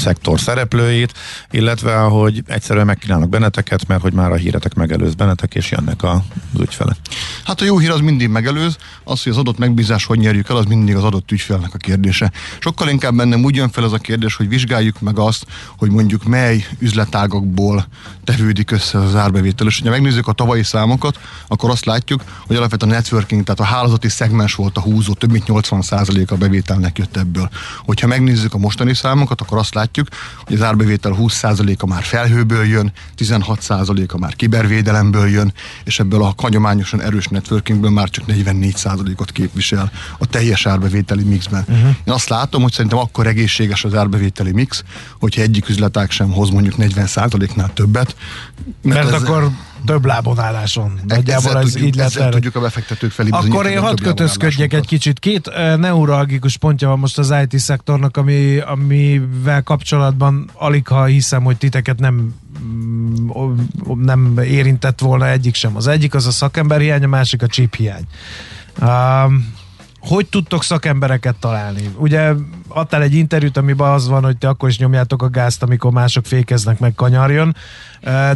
szektor 0.00 0.40
szereplőit, 0.40 1.12
illetve 1.50 1.96
hogy 1.96 2.42
egyszerűen 2.46 2.86
megkínálnak 2.86 3.28
benneteket, 3.28 3.86
mert 3.86 4.02
hogy 4.02 4.12
már 4.12 4.32
a 4.32 4.34
híretek 4.34 4.74
megelőz 4.74 5.14
bennetek, 5.14 5.54
és 5.54 5.70
jönnek 5.70 6.02
az 6.02 6.18
ügyfele. 6.60 6.96
Hát 7.44 7.60
a 7.60 7.64
jó 7.64 7.78
hír 7.78 7.90
az 7.90 8.00
mindig 8.00 8.28
megelőz, 8.28 8.76
az, 9.04 9.22
hogy 9.22 9.32
az 9.32 9.38
adott 9.38 9.58
megbízás 9.58 10.04
hogy 10.04 10.18
nyerjük 10.18 10.48
el, 10.48 10.56
az 10.56 10.64
mindig 10.64 10.96
az 10.96 11.04
adott 11.04 11.30
ügyfélnek 11.30 11.74
a 11.74 11.76
kérdése. 11.76 12.32
Sokkal 12.58 12.88
inkább 12.88 13.14
bennem 13.14 13.44
úgy 13.44 13.56
jön 13.56 13.70
fel 13.70 13.84
ez 13.84 13.92
a 13.92 13.98
kérdés, 13.98 14.34
hogy 14.34 14.48
vizsgáljuk 14.48 15.00
meg 15.00 15.18
azt, 15.18 15.46
hogy 15.76 15.90
mondjuk 15.90 16.24
mely 16.24 16.66
üzletágakból 16.78 17.86
tevődik 18.24 18.70
össze 18.70 18.98
az 18.98 19.14
árbevétel. 19.14 19.66
És 19.66 19.80
ha 19.84 19.90
megnézzük 19.90 20.28
a 20.28 20.32
tavalyi 20.32 20.62
számokat, 20.62 21.18
akkor 21.48 21.70
azt 21.70 21.84
látjuk, 21.84 22.22
hogy 22.46 22.56
alapvetően 22.56 22.92
a 22.92 22.94
networking, 22.94 23.44
tehát 23.44 23.60
a 23.60 23.74
hálózati 23.74 24.08
szegmens 24.08 24.54
volt 24.54 24.76
a 24.76 24.80
húzó, 24.80 25.12
több 25.12 25.30
mint 25.30 25.44
80% 25.46 26.28
a 26.28 26.34
bevételnek 26.34 26.98
jött 26.98 27.16
ebből. 27.16 27.50
Hogyha 27.84 28.06
megnézzük 28.06 28.54
a 28.54 28.58
mostani 28.58 28.94
számokat, 28.94 29.40
akkor 29.40 29.58
azt 29.58 29.74
látjuk, 29.74 29.89
hogy 30.44 30.54
az 30.54 30.62
árbevétel 30.62 31.16
20%-a 31.18 31.86
már 31.86 32.02
felhőből 32.02 32.64
jön, 32.64 32.92
16%-a 33.18 34.18
már 34.18 34.36
kibervédelemből 34.36 35.28
jön, 35.28 35.52
és 35.84 35.98
ebből 35.98 36.22
a 36.22 36.34
hagyományosan 36.36 37.00
erős 37.00 37.26
networkingből 37.26 37.90
már 37.90 38.10
csak 38.10 38.24
44%-ot 38.28 39.32
képvisel 39.32 39.92
a 40.18 40.26
teljes 40.26 40.66
árbevételi 40.66 41.22
mixben. 41.22 41.64
Uh-huh. 41.68 41.88
Én 42.04 42.12
azt 42.12 42.28
látom, 42.28 42.62
hogy 42.62 42.72
szerintem 42.72 42.98
akkor 42.98 43.26
egészséges 43.26 43.84
az 43.84 43.94
árbevételi 43.94 44.52
mix, 44.52 44.84
hogyha 45.18 45.42
egyik 45.42 45.68
üzletág 45.68 46.10
sem 46.10 46.32
hoz 46.32 46.50
mondjuk 46.50 46.74
40%-nál 46.78 47.72
többet. 47.74 48.16
Mert, 48.82 49.04
mert 49.04 49.14
ez, 49.14 49.22
akkor 49.22 49.50
több 49.84 50.04
lábonáláson. 50.04 51.00
Nagyjából 51.06 51.56
ez 51.58 51.70
tudjuk, 51.70 51.86
így 51.86 51.94
lehet 51.94 52.30
tudjuk 52.30 52.56
a 52.56 52.60
befektetők 52.60 53.10
felé 53.10 53.28
Akkor 53.30 53.66
én 53.66 53.80
hadd 53.80 54.02
kötözködjek 54.02 54.72
egy 54.72 54.86
kicsit. 54.86 55.18
Két 55.18 55.50
neuralgikus 55.76 56.56
pontja 56.56 56.88
van 56.88 56.98
most 56.98 57.18
az 57.18 57.34
IT 57.42 57.58
szektornak, 57.58 58.16
ami, 58.16 58.58
amivel 58.58 59.62
kapcsolatban 59.62 60.50
alig 60.54 60.86
ha 60.86 61.04
hiszem, 61.04 61.42
hogy 61.42 61.56
titeket 61.56 61.98
nem 61.98 62.34
mm, 62.62 63.28
nem 63.94 64.38
érintett 64.44 65.00
volna 65.00 65.28
egyik 65.28 65.54
sem. 65.54 65.76
Az 65.76 65.86
egyik 65.86 66.14
az 66.14 66.26
a 66.26 66.30
szakember 66.30 66.80
hiány, 66.80 67.04
a 67.04 67.08
másik 67.08 67.42
a 67.42 67.46
chip 67.46 67.74
hiány. 67.74 68.06
Um, 68.80 69.58
hogy 70.00 70.26
tudtok 70.26 70.64
szakembereket 70.64 71.36
találni? 71.36 71.90
Ugye 71.96 72.32
adtál 72.68 73.02
egy 73.02 73.14
interjút, 73.14 73.56
amiben 73.56 73.90
az 73.90 74.08
van, 74.08 74.24
hogy 74.24 74.36
te 74.36 74.48
akkor 74.48 74.68
is 74.68 74.78
nyomjátok 74.78 75.22
a 75.22 75.28
gázt, 75.28 75.62
amikor 75.62 75.92
mások 75.92 76.26
fékeznek 76.26 76.78
meg 76.78 76.94
kanyarjon 76.94 77.54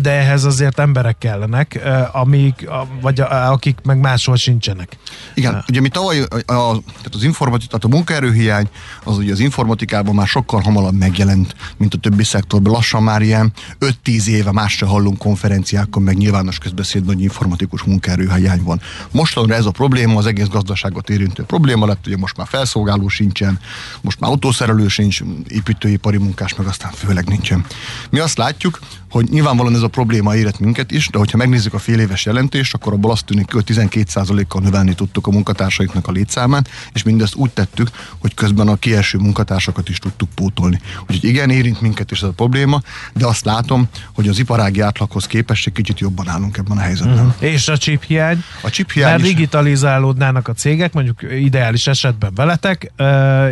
de 0.01 0.11
ehhez 0.11 0.45
azért 0.45 0.79
emberek 0.79 1.19
kellenek, 1.19 1.81
amik, 2.13 2.69
vagy 3.01 3.21
akik 3.29 3.79
meg 3.85 3.99
máshol 3.99 4.37
sincsenek. 4.37 4.97
Igen, 5.35 5.65
ugye 5.69 5.81
mi 5.81 5.89
tavaly 5.89 6.21
a, 6.21 6.53
a, 6.53 6.81
tehát 6.87 7.15
az 7.15 7.23
informatika, 7.23 7.71
tehát 7.71 7.85
a 7.85 7.97
munkaerőhiány 7.97 8.69
az 9.05 9.17
ugye 9.17 9.33
az 9.33 9.41
informatikában 9.41 10.15
már 10.15 10.27
sokkal 10.27 10.61
hamarabb 10.61 10.95
megjelent, 10.95 11.55
mint 11.77 11.95
a 11.95 11.99
többi 11.99 12.25
szektorban. 12.25 12.73
Lassan 12.73 13.03
már 13.03 13.23
ilyen 13.23 13.53
5-10 14.05 14.27
éve 14.27 14.53
más 14.53 14.73
se 14.73 14.87
hallunk 14.87 15.19
konferenciákon, 15.19 16.03
meg 16.03 16.17
nyilvános 16.17 16.59
közbeszédben, 16.59 17.15
hogy 17.15 17.23
informatikus 17.23 17.83
munkaerőhiány 17.83 18.63
van. 18.63 18.81
Mostanra 19.11 19.55
ez 19.55 19.67
a 19.67 19.71
probléma 19.71 20.19
az 20.19 20.27
egész 20.27 20.49
gazdaságot 20.49 21.11
érintő 21.11 21.43
probléma 21.55 21.87
lett, 21.87 22.07
ugye 22.07 22.17
most 22.17 22.37
már 22.37 22.47
felszolgáló 22.47 23.09
sincsen, 23.09 23.59
most 24.01 24.21
már 24.21 24.31
autószerelő 24.31 24.89
sincs, 24.89 25.21
építőipari 25.49 26.17
munkás 26.17 26.55
meg 26.55 26.67
aztán 26.67 26.93
főleg 26.93 27.29
nincsen. 27.29 27.65
Mi 28.11 28.19
azt 28.19 28.39
látjuk, 28.39 28.79
hogy 29.15 29.29
nyilvánvalóan 29.31 29.75
ez 29.75 29.83
a 29.83 29.89
probléma 29.89 30.37
érett 30.37 30.59
minket 30.59 30.91
is, 30.91 31.09
de 31.09 31.19
hogyha 31.19 31.37
megnézzük 31.37 31.75
a 31.75 31.79
fél 31.79 31.99
éves 31.99 32.25
jelentést, 32.25 32.75
akkor 32.75 32.93
abból 32.93 33.11
azt 33.11 33.25
tűnik, 33.25 33.53
hogy 33.53 33.65
12%-kal 33.67 34.63
növelni 34.63 34.95
tudtuk 34.95 35.27
a 35.27 35.31
munkatársainknak 35.31 36.09
a 36.09 36.13
létszámát, 36.13 36.71
és 36.93 37.03
mindezt 37.03 37.35
úgy 37.35 37.51
tettük, 37.51 37.91
hogy 38.19 38.35
közben 38.35 38.69
a 38.69 38.77
kieső 38.77 39.19
munkatársakat 39.19 39.89
is 39.89 39.99
tudtuk 39.99 40.29
pótolni. 40.35 40.81
Úgyhogy 41.01 41.25
igen, 41.25 41.51
érint 41.51 41.81
minket 41.81 42.11
is 42.11 42.23
ez 42.23 42.29
a 42.29 42.33
probléma, 42.33 42.81
de 43.13 43.27
azt 43.27 43.45
látom, 43.45 43.89
hogy 44.15 44.29
az 44.29 44.39
iparági 44.39 44.81
átlaghoz 44.81 45.27
képest 45.27 45.67
egy 45.67 45.73
kicsit 45.73 46.01
jobban 46.01 46.29
állunk 46.29 46.57
ebben 46.57 46.77
a 46.77 46.81
helyzetben. 46.81 47.27
Uh-huh. 47.27 47.51
És 47.51 47.69
a 47.69 47.77
chip 47.77 48.03
hiány? 48.03 48.45
A 48.63 48.71
chip 48.71 48.91
hiány 48.91 49.11
Mert 49.11 49.23
digitalizálódnának 49.23 50.49
a 50.49 50.53
cégek, 50.53 50.93
mondjuk 50.93 51.23
ideális 51.45 51.87
esetben 51.87 52.33
veletek, 52.35 52.93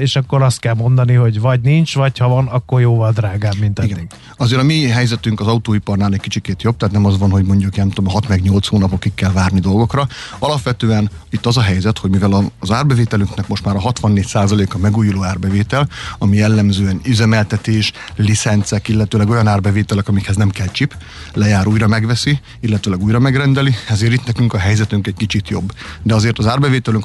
és 0.01 0.17
akkor 0.17 0.43
azt 0.43 0.59
kell 0.59 0.75
mondani, 0.75 1.15
hogy 1.15 1.41
vagy 1.41 1.61
nincs, 1.61 1.95
vagy 1.95 2.19
ha 2.19 2.29
van, 2.29 2.47
akkor 2.47 2.81
jóval 2.81 3.13
drágább, 3.13 3.57
mint 3.61 3.79
eddig. 3.79 3.91
Igen. 3.91 4.07
Azért 4.37 4.61
a 4.61 4.65
mi 4.65 4.89
helyzetünk 4.89 5.41
az 5.41 5.47
autóiparnál 5.47 6.13
egy 6.13 6.21
kicsikét 6.21 6.63
jobb, 6.63 6.77
tehát 6.77 6.95
nem 6.95 7.05
az 7.05 7.19
van, 7.19 7.31
hogy 7.31 7.45
mondjuk 7.45 7.77
nem 7.77 7.91
tudom, 7.91 8.13
6 8.13 8.29
meg 8.29 8.43
8 8.43 8.67
hónapokig 8.67 9.15
kell 9.15 9.33
várni 9.33 9.61
dolgokra. 9.61 10.07
Alapvetően 10.39 11.11
itt 11.31 11.47
az 11.47 11.57
a 11.57 11.61
helyzet, 11.61 11.99
hogy 11.99 12.11
mivel 12.11 12.53
az 12.59 12.71
árbevételünknek 12.71 13.49
most 13.49 13.65
már 13.65 13.77
a 13.77 13.81
64%-a 13.81 14.79
megújuló 14.79 15.25
árbevétel, 15.25 15.89
ami 16.19 16.37
jellemzően 16.37 17.01
üzemeltetés, 17.05 17.93
licencek, 18.17 18.89
illetőleg 18.89 19.29
olyan 19.29 19.47
árbevételek, 19.47 20.09
amikhez 20.09 20.37
nem 20.37 20.51
kell 20.51 20.67
chip, 20.67 20.97
lejár 21.35 21.67
újra 21.67 21.87
megveszi, 21.87 22.41
illetőleg 22.61 23.03
újra 23.03 23.19
megrendeli, 23.19 23.75
ezért 23.89 24.13
itt 24.13 24.27
nekünk 24.27 24.55
a 24.55 24.59
helyzetünk 24.59 25.07
egy 25.07 25.17
kicsit 25.17 25.49
jobb. 25.49 25.73
De 26.03 26.15
azért 26.15 26.39
az 26.39 26.47
árbevételünk 26.47 27.05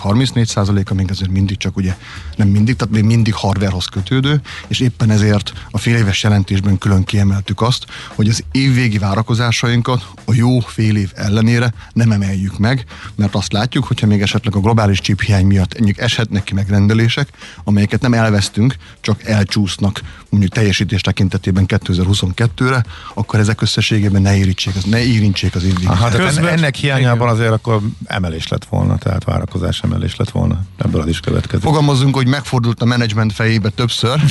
34%-a 0.78 0.94
még 0.94 1.12
azért 1.12 1.32
mindig 1.32 1.58
csak 1.58 1.78
ugye, 1.78 1.96
nem 2.36 2.48
mindig, 2.48 2.76
tehát 2.76 2.94
még 2.94 3.04
mindig 3.04 3.34
hardwarehoz 3.34 3.86
kötődő, 3.86 4.42
és 4.68 4.80
éppen 4.80 5.10
ezért 5.10 5.54
a 5.72 5.78
fél 5.78 5.96
éves 5.96 6.24
jelentésben 6.24 6.78
külön 6.78 7.04
kiemeltük 7.04 7.62
azt, 7.62 7.86
hogy 8.16 8.28
az 8.30 8.44
évvégi 8.52 8.98
várakozásainkat 8.98 10.08
a 10.26 10.34
jó 10.34 10.60
fél 10.60 10.96
év 10.96 11.12
ellenére 11.16 11.74
nem 11.94 12.12
emeljük 12.12 12.58
meg, 12.58 12.86
mert 13.16 13.36
azt 13.36 13.52
látjuk, 13.52 13.84
hogyha 13.84 14.08
még 14.08 14.22
esetleg 14.22 14.56
a 14.56 14.60
globális 14.60 15.00
chip 15.02 15.22
hiány 15.22 15.46
miatt 15.46 15.74
ennyik 15.74 15.98
eshetnek 15.98 16.44
ki 16.44 16.54
megrendelések, 16.54 17.30
amelyeket 17.64 18.02
nem 18.02 18.14
elvesztünk, 18.14 18.76
csak 19.02 19.24
elcsúsznak 19.24 20.02
mondjuk 20.30 20.54
teljesítés 20.54 21.02
tekintetében 21.02 21.66
2022-re, 21.68 22.86
akkor 23.14 23.40
ezek 23.40 23.62
összességében 23.62 24.22
ne 24.22 24.38
érintsék 24.38 24.76
az, 24.76 24.84
ne 24.84 25.04
érintsék 25.04 25.56
az 25.56 25.64
évvégi. 25.64 25.86
Hát 25.86 26.38
ennek 26.38 26.76
hiányában 26.76 27.30
azért 27.30 27.52
akkor 27.52 27.82
emelés 28.06 28.48
lett 28.48 28.66
volna, 28.66 28.98
tehát 28.98 29.24
várakozás 29.24 29.82
emelés 29.82 30.16
lett 30.16 30.30
volna. 30.30 30.60
Ebből 30.78 31.02
az 31.02 31.08
is 31.08 31.20
következik. 31.20 31.66
Fogalmazunk, 31.66 32.16
hogy 32.16 32.28
megfordult 32.28 32.82
a 32.82 32.86
menedzsment 32.86 33.34
fejébe 33.34 33.70
többször. 33.70 34.22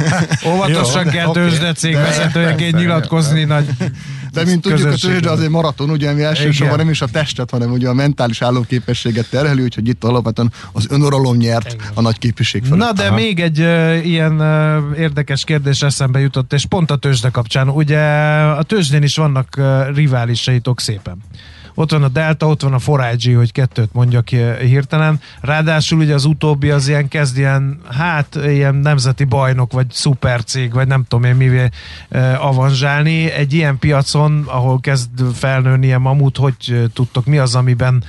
Óvatosan 0.52 1.04
kell 1.04 1.30
tőzsde 1.32 1.72
cég 1.72 1.94
vezetőjeként 1.94 2.76
nyilatkozni 2.76 3.44
nagy 3.44 3.66
de 4.34 4.44
mint 4.44 4.60
tudjuk, 4.60 4.92
a 4.92 4.94
tőzsde 4.94 5.30
az 5.30 5.40
egy 5.40 5.48
maraton, 5.48 5.90
ugye, 5.90 6.10
ami 6.10 6.22
elsősorban 6.22 6.76
nem 6.76 6.90
is 6.90 7.00
a 7.00 7.06
testet, 7.06 7.50
hanem 7.50 7.70
ugye 7.70 7.88
a 7.88 7.92
mentális 7.94 8.42
állóképességet 8.42 9.30
terheli, 9.30 9.62
úgyhogy 9.62 9.88
itt 9.88 10.04
alapvetően 10.04 10.52
az 10.72 10.86
önuralom 10.90 11.36
nyert 11.36 11.72
Igen. 11.72 11.86
a 11.94 12.00
nagy 12.00 12.18
képviség 12.18 12.62
felett. 12.64 12.78
Na, 12.78 12.92
de 12.92 13.06
Aha. 13.06 13.14
még 13.14 13.40
egy 13.40 13.60
uh, 13.60 14.06
ilyen 14.06 14.40
uh, 14.40 14.98
érdekes 14.98 15.44
kérdés 15.44 15.82
eszembe 15.82 16.20
jutott, 16.20 16.52
és 16.52 16.66
pont 16.66 16.90
a 16.90 16.96
tőzsde 16.96 17.28
kapcsán. 17.28 17.68
Ugye 17.68 18.00
a 18.38 18.62
tőzsdén 18.62 19.02
is 19.02 19.16
vannak 19.16 19.54
uh, 19.58 19.94
riválisaitok 19.94 20.80
szépen 20.80 21.16
ott 21.74 21.90
van 21.90 22.02
a 22.02 22.08
Delta, 22.08 22.46
ott 22.46 22.62
van 22.62 22.72
a 22.72 22.78
Forage, 22.78 23.36
hogy 23.36 23.52
kettőt 23.52 23.92
mondjak 23.92 24.28
hirtelen. 24.60 25.20
Ráadásul 25.40 25.98
ugye 25.98 26.14
az 26.14 26.24
utóbbi 26.24 26.70
az 26.70 26.88
ilyen 26.88 27.08
kezd 27.08 27.38
ilyen, 27.38 27.78
hát 27.90 28.34
ilyen 28.34 28.74
nemzeti 28.74 29.24
bajnok, 29.24 29.72
vagy 29.72 29.86
szupercég, 29.90 30.72
vagy 30.72 30.86
nem 30.86 31.04
tudom 31.08 31.24
én 31.24 31.34
mivé 31.34 31.68
avanzsálni. 32.38 33.30
Egy 33.30 33.52
ilyen 33.52 33.78
piacon, 33.78 34.44
ahol 34.46 34.80
kezd 34.80 35.34
felnőni 35.34 35.86
ilyen 35.86 36.00
mamut, 36.00 36.36
hogy 36.36 36.90
tudtok, 36.92 37.26
mi 37.26 37.38
az, 37.38 37.54
amiben 37.54 38.04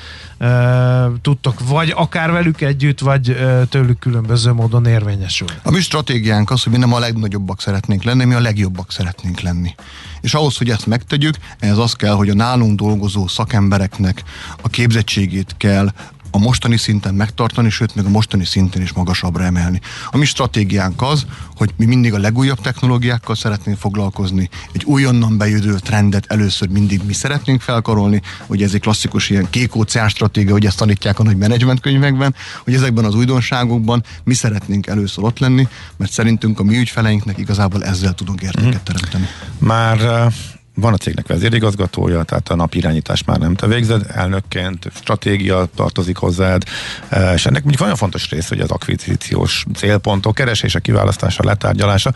tudtok 1.21 1.67
vagy 1.67 1.93
akár 1.95 2.31
velük 2.31 2.61
együtt, 2.61 2.99
vagy 2.99 3.37
tőlük 3.69 3.99
különböző 3.99 4.51
módon 4.51 4.85
érvényesül. 4.85 5.47
A 5.63 5.71
mi 5.71 5.79
stratégiánk 5.79 6.51
az, 6.51 6.63
hogy 6.63 6.71
mi 6.71 6.77
nem 6.77 6.93
a 6.93 6.99
legnagyobbak 6.99 7.61
szeretnénk 7.61 8.03
lenni, 8.03 8.25
mi 8.25 8.33
a 8.33 8.39
legjobbak 8.39 8.91
szeretnénk 8.91 9.39
lenni. 9.39 9.75
És 10.21 10.33
ahhoz, 10.33 10.57
hogy 10.57 10.69
ezt 10.69 10.85
megtegyük, 10.85 11.35
ehhez 11.59 11.77
az 11.77 11.93
kell, 11.93 12.13
hogy 12.13 12.29
a 12.29 12.33
nálunk 12.33 12.79
dolgozó 12.79 13.27
szakembereknek 13.27 14.23
a 14.61 14.67
képzettségét 14.67 15.55
kell 15.57 15.89
a 16.35 16.37
mostani 16.37 16.77
szinten 16.77 17.13
megtartani, 17.13 17.69
sőt, 17.69 17.95
még 17.95 18.05
a 18.05 18.09
mostani 18.09 18.45
szinten 18.45 18.81
is 18.81 18.93
magasabbra 18.93 19.43
emelni. 19.43 19.81
A 20.11 20.17
mi 20.17 20.25
stratégiánk 20.25 21.01
az, 21.01 21.25
hogy 21.55 21.73
mi 21.77 21.85
mindig 21.85 22.13
a 22.13 22.17
legújabb 22.17 22.61
technológiákkal 22.61 23.35
szeretnénk 23.35 23.77
foglalkozni, 23.77 24.49
egy 24.71 24.83
újonnan 24.83 25.37
bejövő 25.37 25.75
trendet 25.79 26.25
először 26.27 26.67
mindig 26.67 27.01
mi 27.05 27.13
szeretnénk 27.13 27.61
felkarolni, 27.61 28.21
hogy 28.47 28.63
ez 28.63 28.73
egy 28.73 28.81
klasszikus 28.81 29.29
ilyen 29.29 29.49
kék 29.49 29.75
óceán 29.75 30.09
stratégia, 30.09 30.51
hogy 30.51 30.65
ezt 30.65 30.77
tanítják 30.77 31.19
a 31.19 31.23
nagy 31.23 31.37
menedzsment 31.37 31.79
könyvekben, 31.79 32.35
hogy 32.63 32.73
ezekben 32.73 33.05
az 33.05 33.15
újdonságokban 33.15 34.03
mi 34.23 34.33
szeretnénk 34.33 34.87
először 34.87 35.23
ott 35.23 35.39
lenni, 35.39 35.67
mert 35.97 36.11
szerintünk 36.11 36.59
a 36.59 36.63
mi 36.63 36.77
ügyfeleinknek 36.77 37.37
igazából 37.37 37.83
ezzel 37.83 38.13
tudunk 38.13 38.41
értéket 38.41 38.83
teremteni. 38.83 39.25
Már 39.57 40.31
van 40.75 40.93
a 40.93 40.97
cégnek 40.97 41.27
vezérigazgatója, 41.27 42.23
tehát 42.23 42.49
a 42.49 42.55
napi 42.55 42.79
már 43.25 43.37
nem 43.37 43.55
te 43.55 43.67
végzed, 43.67 44.05
elnökként 44.13 44.91
stratégia 44.93 45.67
tartozik 45.75 46.17
hozzád, 46.17 46.63
e, 47.09 47.33
és 47.33 47.45
ennek 47.45 47.61
mondjuk 47.61 47.81
nagyon 47.81 47.95
fontos 47.95 48.29
része, 48.29 48.47
hogy 48.49 48.59
az 48.59 48.71
akvizíciós 48.71 49.65
célpontok 49.75 50.35
keresése, 50.35 50.79
kiválasztása, 50.79 51.43
letárgyalása, 51.43 52.13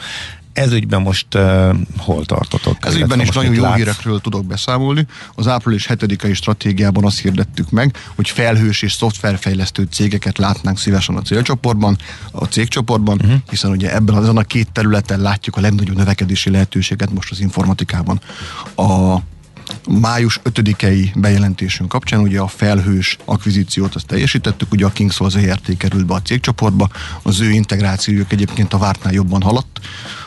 ez 0.59 0.71
ügyben 0.71 1.01
most 1.01 1.35
uh, 1.35 1.75
hol 1.97 2.25
tartotok? 2.25 2.77
Ez 2.79 2.95
ügyben 2.95 3.19
is 3.19 3.29
nagyon 3.29 3.53
jó 3.53 3.61
látsz? 3.61 3.77
hírekről 3.77 4.19
tudok 4.19 4.45
beszámolni. 4.45 5.05
Az 5.35 5.47
április 5.47 5.87
7-i 5.89 6.35
stratégiában 6.35 7.05
azt 7.05 7.19
hirdettük 7.19 7.69
meg, 7.69 7.97
hogy 8.15 8.29
felhős 8.29 8.81
és 8.81 8.93
szoftverfejlesztő 8.93 9.87
cégeket 9.91 10.37
látnánk 10.37 10.77
szívesen 10.77 11.15
a 11.15 11.21
célcsoportban, 11.21 11.97
a 12.31 12.45
cégcsoportban, 12.45 13.19
uh-huh. 13.21 13.39
hiszen 13.49 13.71
ugye 13.71 13.93
ebben 13.95 14.15
azon 14.15 14.37
a 14.37 14.43
két 14.43 14.71
területen 14.71 15.19
látjuk 15.21 15.55
a 15.55 15.61
legnagyobb 15.61 15.97
növekedési 15.97 16.49
lehetőséget 16.49 17.13
most 17.13 17.31
az 17.31 17.39
informatikában. 17.39 18.21
A 18.75 19.17
május 19.89 20.39
5-i 20.43 21.11
bejelentésünk 21.15 21.89
kapcsán 21.89 22.19
ugye 22.19 22.39
a 22.39 22.47
felhős 22.47 23.17
akvizíciót 23.25 23.95
azt 23.95 24.05
teljesítettük, 24.05 24.71
ugye 24.71 24.85
a 24.85 24.89
Kingsoul 24.89 25.29
ZRT 25.29 25.77
került 25.77 26.05
be 26.05 26.13
a 26.13 26.21
cégcsoportba, 26.21 26.89
az 27.21 27.39
ő 27.39 27.49
integrációjuk 27.49 28.31
egyébként 28.31 28.73
a 28.73 28.77
vártnál 28.77 29.13
jobban 29.13 29.41
haladt, 29.41 29.79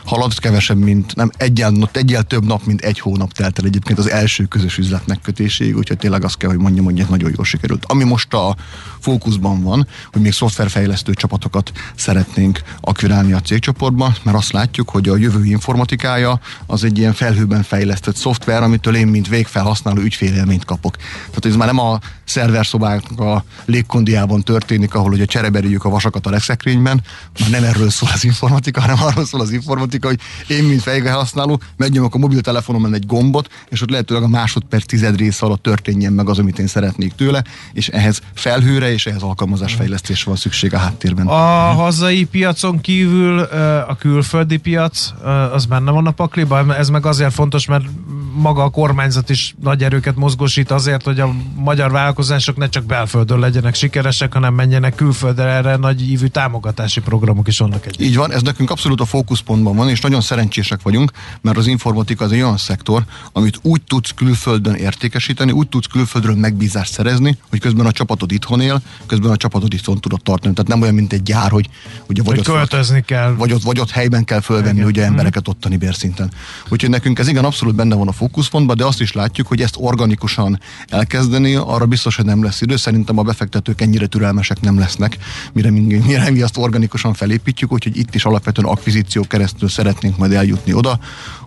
halad, 0.05 0.39
kevesebb, 0.39 0.77
mint 0.77 1.15
nem 1.15 1.31
egyel, 1.37 1.89
egyel 1.91 2.23
több 2.23 2.45
nap, 2.45 2.65
mint 2.65 2.81
egy 2.81 2.99
hónap 2.99 3.31
telt 3.31 3.59
el 3.59 3.65
egyébként 3.65 3.99
az 3.99 4.09
első 4.09 4.43
közös 4.45 4.77
üzlet 4.77 5.07
megkötéséig, 5.07 5.77
úgyhogy 5.77 5.97
tényleg 5.97 6.23
azt 6.23 6.37
kell, 6.37 6.49
hogy 6.49 6.59
mondjam, 6.59 6.85
hogy 6.85 7.05
nagyon 7.09 7.31
jól 7.35 7.45
sikerült. 7.45 7.85
Ami 7.87 8.03
most 8.03 8.33
a 8.33 8.55
fókuszban 8.99 9.63
van, 9.63 9.87
hogy 10.11 10.21
még 10.21 10.33
szoftverfejlesztő 10.33 11.13
csapatokat 11.13 11.71
szeretnénk 11.95 12.61
akvirálni 12.81 13.33
a 13.33 13.41
cégcsoportba, 13.41 14.13
mert 14.23 14.37
azt 14.37 14.51
látjuk, 14.51 14.89
hogy 14.89 15.09
a 15.09 15.17
jövő 15.17 15.45
informatikája 15.45 16.39
az 16.65 16.83
egy 16.83 16.97
ilyen 16.97 17.13
felhőben 17.13 17.63
fejlesztett 17.63 18.15
szoftver, 18.15 18.63
amitől 18.63 18.95
én, 18.95 19.07
mint 19.07 19.27
végfelhasználó 19.27 20.01
ügyfélélményt 20.01 20.65
kapok. 20.65 20.95
Tehát 20.95 21.45
ez 21.45 21.55
már 21.55 21.67
nem 21.67 21.79
a 21.79 21.99
szerverszobáknak 22.33 23.19
a 23.19 23.43
légkondiában 23.65 24.41
történik, 24.41 24.93
ahol 24.93 25.11
ugye 25.11 25.25
csereberüljük 25.25 25.85
a 25.85 25.89
vasakat 25.89 26.25
a 26.25 26.29
legszekrényben, 26.29 27.03
már 27.39 27.49
nem 27.49 27.63
erről 27.63 27.89
szól 27.89 28.09
az 28.13 28.23
informatika, 28.23 28.81
hanem 28.81 28.97
arról 29.01 29.25
szól 29.25 29.41
az 29.41 29.51
informatika, 29.51 30.07
hogy 30.07 30.19
én, 30.47 30.63
mint 30.63 30.81
fejfelhasználó, 30.81 31.61
megnyomok 31.77 32.15
a 32.15 32.17
mobiltelefonomon 32.17 32.93
egy 32.93 33.05
gombot, 33.05 33.49
és 33.69 33.81
ott 33.81 33.89
lehetőleg 33.89 34.23
a 34.23 34.27
másodperc 34.27 34.85
tized 34.85 35.17
rész 35.17 35.41
alatt 35.41 35.63
történjen 35.63 36.13
meg 36.13 36.29
az, 36.29 36.39
amit 36.39 36.59
én 36.59 36.67
szeretnék 36.67 37.13
tőle, 37.13 37.43
és 37.73 37.87
ehhez 37.87 38.21
felhőre 38.33 38.91
és 38.91 39.05
ehhez 39.05 39.21
alkalmazásfejlesztésre 39.21 40.25
van 40.25 40.35
szükség 40.35 40.73
a 40.73 40.77
háttérben. 40.77 41.27
A 41.27 41.73
hazai 41.73 42.23
piacon 42.23 42.81
kívül 42.81 43.39
a 43.87 43.95
külföldi 43.99 44.57
piac, 44.57 45.13
az 45.53 45.65
benne 45.65 45.91
van 45.91 46.07
a 46.07 46.11
pakliban, 46.11 46.73
ez 46.73 46.89
meg 46.89 47.05
azért 47.05 47.33
fontos, 47.33 47.65
mert 47.65 47.85
maga 48.35 48.63
a 48.63 48.69
kormányzat 48.69 49.29
is 49.29 49.55
nagy 49.61 49.83
erőket 49.83 50.15
mozgósít 50.15 50.71
azért, 50.71 51.03
hogy 51.03 51.19
a 51.19 51.33
magyar 51.55 51.91
vállalkozások 51.91 52.22
ne 52.55 52.69
csak 52.69 52.83
belföldön 52.83 53.39
legyenek 53.39 53.75
sikeresek, 53.75 54.33
hanem 54.33 54.53
menjenek 54.53 54.95
külföldre, 54.95 55.43
erre 55.43 55.75
nagy 55.75 56.09
ívű 56.09 56.27
támogatási 56.27 57.01
programok 57.01 57.47
is 57.47 57.57
vannak 57.57 57.85
egy. 57.85 58.01
Így 58.01 58.15
van, 58.15 58.31
ez 58.31 58.41
nekünk 58.41 58.69
abszolút 58.69 59.01
a 59.01 59.05
fókuszpontban 59.05 59.75
van, 59.75 59.89
és 59.89 60.01
nagyon 60.01 60.21
szerencsések 60.21 60.81
vagyunk, 60.81 61.11
mert 61.41 61.57
az 61.57 61.67
informatika 61.67 62.25
az 62.25 62.31
egy 62.31 62.41
olyan 62.41 62.57
szektor, 62.57 63.03
amit 63.31 63.59
úgy 63.61 63.81
tudsz 63.81 64.11
külföldön 64.15 64.73
értékesíteni, 64.73 65.51
úgy 65.51 65.67
tudsz 65.69 65.87
külföldről 65.87 66.35
megbízást 66.35 66.91
szerezni, 66.91 67.37
hogy 67.49 67.59
közben 67.59 67.85
a 67.85 67.91
csapatod 67.91 68.31
itthon 68.31 68.61
él, 68.61 68.81
közben 69.05 69.31
a 69.31 69.37
csapatod 69.37 69.73
itthon 69.73 69.99
tudod 69.99 70.21
tartani. 70.23 70.53
Tehát 70.53 70.69
nem 70.69 70.81
olyan, 70.81 70.93
mint 70.93 71.13
egy 71.13 71.23
gyár, 71.23 71.51
hogy 71.51 71.69
ugye 72.07 72.23
vagy, 72.23 72.37
hogy 72.37 72.39
ott 72.39 72.55
költözni 72.55 73.01
kell. 73.01 73.35
Vagy 73.35 73.51
ott, 73.51 73.63
vagy 73.63 73.79
ott 73.79 73.91
helyben 73.91 74.23
kell 74.23 74.39
fölvenni 74.39 74.75
igen. 74.75 74.87
ugye 74.87 75.03
embereket 75.03 75.47
ottani 75.47 75.77
bérszinten. 75.77 76.31
Úgyhogy 76.69 76.89
nekünk 76.89 77.19
ez 77.19 77.27
igen 77.27 77.45
abszolút 77.45 77.75
benne 77.75 77.95
van 77.95 78.07
a 78.07 78.11
fókuszpontban, 78.11 78.77
de 78.77 78.85
azt 78.85 79.01
is 79.01 79.11
látjuk, 79.11 79.47
hogy 79.47 79.61
ezt 79.61 79.75
organikusan 79.77 80.59
elkezdeni, 80.87 81.55
arra 81.55 81.85
biztos, 81.85 82.12
hogy 82.15 82.25
nem 82.25 82.43
lesz 82.43 82.61
idő. 82.61 82.75
Szerintem 82.75 83.17
a 83.17 83.21
befektetők 83.21 83.81
ennyire 83.81 84.05
türelmesek 84.05 84.61
nem 84.61 84.79
lesznek, 84.79 85.17
mire, 85.53 85.71
mire 85.71 86.31
mi 86.31 86.41
azt 86.41 86.57
organikusan 86.57 87.13
felépítjük, 87.13 87.71
úgyhogy 87.71 87.97
itt 87.97 88.15
is 88.15 88.25
alapvetően 88.25 88.67
akvizíció 88.67 89.23
keresztül 89.27 89.69
szeretnénk 89.69 90.17
majd 90.17 90.31
eljutni 90.31 90.73
oda, 90.73 90.99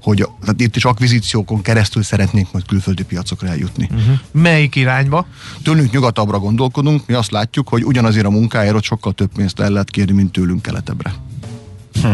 hogy 0.02 0.29
tehát 0.40 0.61
itt 0.61 0.76
is 0.76 0.85
akvizíciókon 0.85 1.62
keresztül 1.62 2.02
szeretnénk 2.02 2.52
majd 2.52 2.66
külföldi 2.66 3.02
piacokra 3.05 3.48
eljutni. 3.48 3.88
Uh-huh. 3.92 4.18
Melyik 4.31 4.74
irányba? 4.74 5.26
Tőlünk 5.62 5.92
nyugatabbra 5.92 6.38
gondolkodunk, 6.38 7.07
mi 7.07 7.14
azt 7.14 7.31
látjuk, 7.31 7.68
hogy 7.68 7.85
ugyanazért 7.85 8.26
a 8.26 8.31
munkáért 8.31 8.83
sokkal 8.83 9.12
több 9.12 9.31
pénzt 9.37 9.61
el 9.61 9.70
lehet 9.70 9.90
kérni, 9.90 10.12
mint 10.12 10.33
tőlünk 10.33 10.62
keletebbre. 10.62 11.14
Hm. 12.02 12.07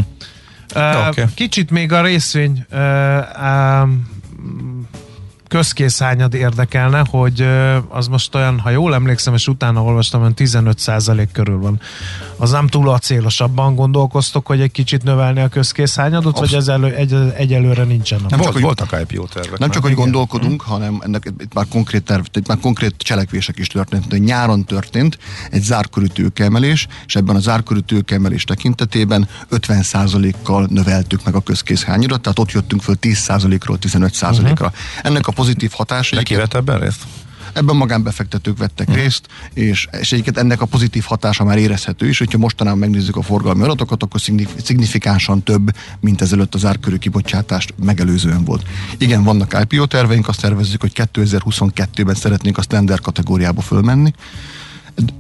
Uh, 0.74 1.08
okay. 1.08 1.24
Kicsit 1.34 1.70
még 1.70 1.92
a 1.92 2.02
részvény 2.02 2.66
uh, 2.70 2.78
uh, 2.78 3.88
közkészhányad 5.52 6.34
érdekelne, 6.34 7.04
hogy 7.10 7.48
az 7.88 8.06
most 8.06 8.34
olyan, 8.34 8.58
ha 8.60 8.70
jól 8.70 8.94
emlékszem, 8.94 9.34
és 9.34 9.48
utána 9.48 9.82
olvastam, 9.82 10.20
olyan 10.20 10.34
15% 10.36 11.28
körül 11.32 11.58
van. 11.58 11.80
Az 12.36 12.50
nem 12.50 12.66
túl 12.66 12.88
acélosabban 12.88 13.74
gondolkoztok, 13.74 14.46
hogy 14.46 14.60
egy 14.60 14.70
kicsit 14.70 15.02
növelni 15.02 15.40
a 15.40 15.48
közkészhányadot, 15.48 16.38
vagy 16.38 16.54
ez 16.54 16.68
elő, 16.68 16.94
egy, 16.94 17.12
egyelőre 17.36 17.84
nincsen? 17.84 18.18
Nem 18.18 18.28
Volt, 18.28 18.42
csak, 18.42 18.52
hogy, 18.52 18.62
voltak 18.62 19.00
IPO 19.00 19.26
tervek. 19.26 19.58
Nem 19.58 19.70
csak, 19.70 19.82
hogy 19.82 19.90
igen. 19.90 20.02
gondolkodunk, 20.02 20.62
hmm. 20.62 20.72
hanem 20.72 21.00
ennek 21.04 21.32
itt 21.38 21.54
már 21.54 21.66
konkrét 21.68 22.04
terv, 22.04 22.24
itt 22.32 22.46
már 22.46 22.58
konkrét 22.58 22.94
cselekvések 22.96 23.58
is 23.58 23.66
történt. 23.66 24.06
De 24.06 24.18
nyáron 24.18 24.64
történt 24.64 25.18
egy 25.50 25.62
zárkörű 25.62 26.06
tőkeemelés, 26.06 26.86
és 27.06 27.16
ebben 27.16 27.36
a 27.36 27.40
zárkörű 27.40 27.80
tőkeemelés 27.80 28.44
tekintetében 28.44 29.28
50%-kal 29.50 30.66
növeltük 30.70 31.24
meg 31.24 31.34
a 31.34 31.40
közkészhányadat, 31.40 32.20
tehát 32.20 32.38
ott 32.38 32.50
jöttünk 32.50 32.82
föl 32.82 32.96
10%-ról 33.00 33.78
15%-ra. 33.80 34.50
Uh-huh. 34.50 34.70
Ennek 35.02 35.26
a 35.26 35.32
pozitív 35.42 35.70
hatásai. 35.74 36.18
De 36.18 36.24
ki 36.24 36.34
vett 36.34 36.54
ebben 36.54 36.78
részt? 36.78 37.02
Ebben 37.52 37.76
magánbefektetők 37.76 38.58
vettek 38.58 38.86
hmm. 38.86 38.96
részt, 38.96 39.26
és, 39.54 39.88
és 40.00 40.12
egyiket 40.12 40.38
ennek 40.38 40.60
a 40.60 40.66
pozitív 40.66 41.04
hatása 41.06 41.44
már 41.44 41.58
érezhető 41.58 42.08
is, 42.08 42.18
hogyha 42.18 42.38
mostanában 42.38 42.78
megnézzük 42.78 43.16
a 43.16 43.22
forgalmi 43.22 43.62
adatokat, 43.62 44.02
akkor 44.02 44.20
szignifikánsan 44.62 45.42
több, 45.42 45.70
mint 46.00 46.20
ezelőtt 46.20 46.54
az 46.54 46.64
árkörű 46.64 46.96
kibocsátást 46.96 47.74
megelőzően 47.84 48.44
volt. 48.44 48.66
Igen, 48.98 49.22
vannak 49.22 49.66
IPO 49.68 49.86
terveink, 49.86 50.28
azt 50.28 50.40
tervezzük, 50.40 50.80
hogy 50.80 50.92
2022-ben 50.94 52.14
szeretnénk 52.14 52.58
a 52.58 52.62
standard 52.62 53.00
kategóriába 53.00 53.60
fölmenni, 53.60 54.12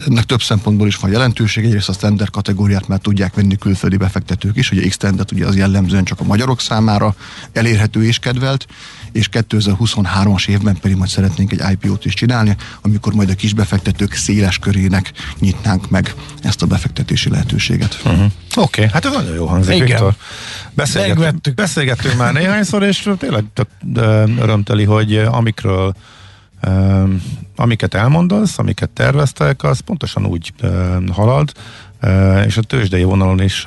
ennek 0.06 0.24
több 0.24 0.42
szempontból 0.42 0.86
is 0.86 0.96
van 0.96 1.10
jelentőség. 1.10 1.64
Egyrészt 1.64 1.88
a 1.88 1.92
standard 1.92 2.30
kategóriát 2.30 2.88
már 2.88 2.98
tudják 2.98 3.34
venni 3.34 3.56
külföldi 3.56 3.96
befektetők 3.96 4.56
is, 4.56 4.70
ugye 4.70 4.88
x 4.88 4.96
ugye 5.32 5.46
az 5.46 5.56
jellemzően 5.56 6.04
csak 6.04 6.20
a 6.20 6.24
magyarok 6.24 6.60
számára 6.60 7.14
elérhető 7.52 8.04
és 8.04 8.18
kedvelt, 8.18 8.66
és 9.12 9.28
2023-as 9.32 10.48
évben 10.48 10.76
pedig 10.80 10.96
majd 10.96 11.10
szeretnénk 11.10 11.52
egy 11.52 11.62
IPO-t 11.72 12.04
is 12.04 12.14
csinálni, 12.14 12.56
amikor 12.80 13.12
majd 13.14 13.30
a 13.30 13.34
kis 13.34 13.54
befektetők 13.54 14.14
széles 14.14 14.58
körének 14.58 15.12
nyitnánk 15.38 15.90
meg 15.90 16.14
ezt 16.42 16.62
a 16.62 16.66
befektetési 16.66 17.30
lehetőséget. 17.30 18.00
Uh-huh. 18.04 18.22
Oké, 18.22 18.30
okay, 18.56 18.88
hát 18.92 19.04
ez 19.04 19.12
nagyon 19.12 19.34
jó 19.34 19.46
hangzik, 19.46 19.74
Igen. 19.74 19.86
Viktor. 19.86 20.14
Beszélgettünk, 20.74 21.56
beszélgettünk 21.56 22.16
már 22.16 22.32
néhányszor, 22.32 22.82
és 22.82 23.08
tényleg 23.18 23.44
tök 23.54 23.68
örömteli, 24.38 24.84
hogy 24.84 25.16
amikről 25.16 25.94
amiket 27.62 27.94
elmondasz, 27.94 28.58
amiket 28.58 28.90
terveztek, 28.90 29.62
az 29.62 29.80
pontosan 29.80 30.26
úgy 30.26 30.52
halad, 31.10 31.52
és 32.46 32.56
a 32.56 32.62
tőzsdei 32.62 33.02
vonalon 33.02 33.42
is 33.42 33.64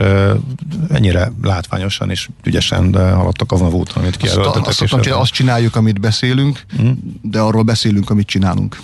ennyire 0.90 1.32
látványosan 1.44 2.10
és 2.10 2.30
ügyesen 2.44 2.94
haladtak 2.94 3.52
azon 3.52 3.72
a 3.72 3.76
úton, 3.76 4.04
amit 4.04 4.18
kijelöltetek. 4.18 4.68
Azt, 4.68 4.82
azt, 4.82 5.08
azt 5.08 5.32
csináljuk, 5.32 5.76
amit 5.76 6.00
beszélünk, 6.00 6.62
mm. 6.82 6.92
de 7.22 7.40
arról 7.40 7.64
beszélünk, 7.64 8.10
amit 8.10 8.28
csinálunk. 8.28 8.80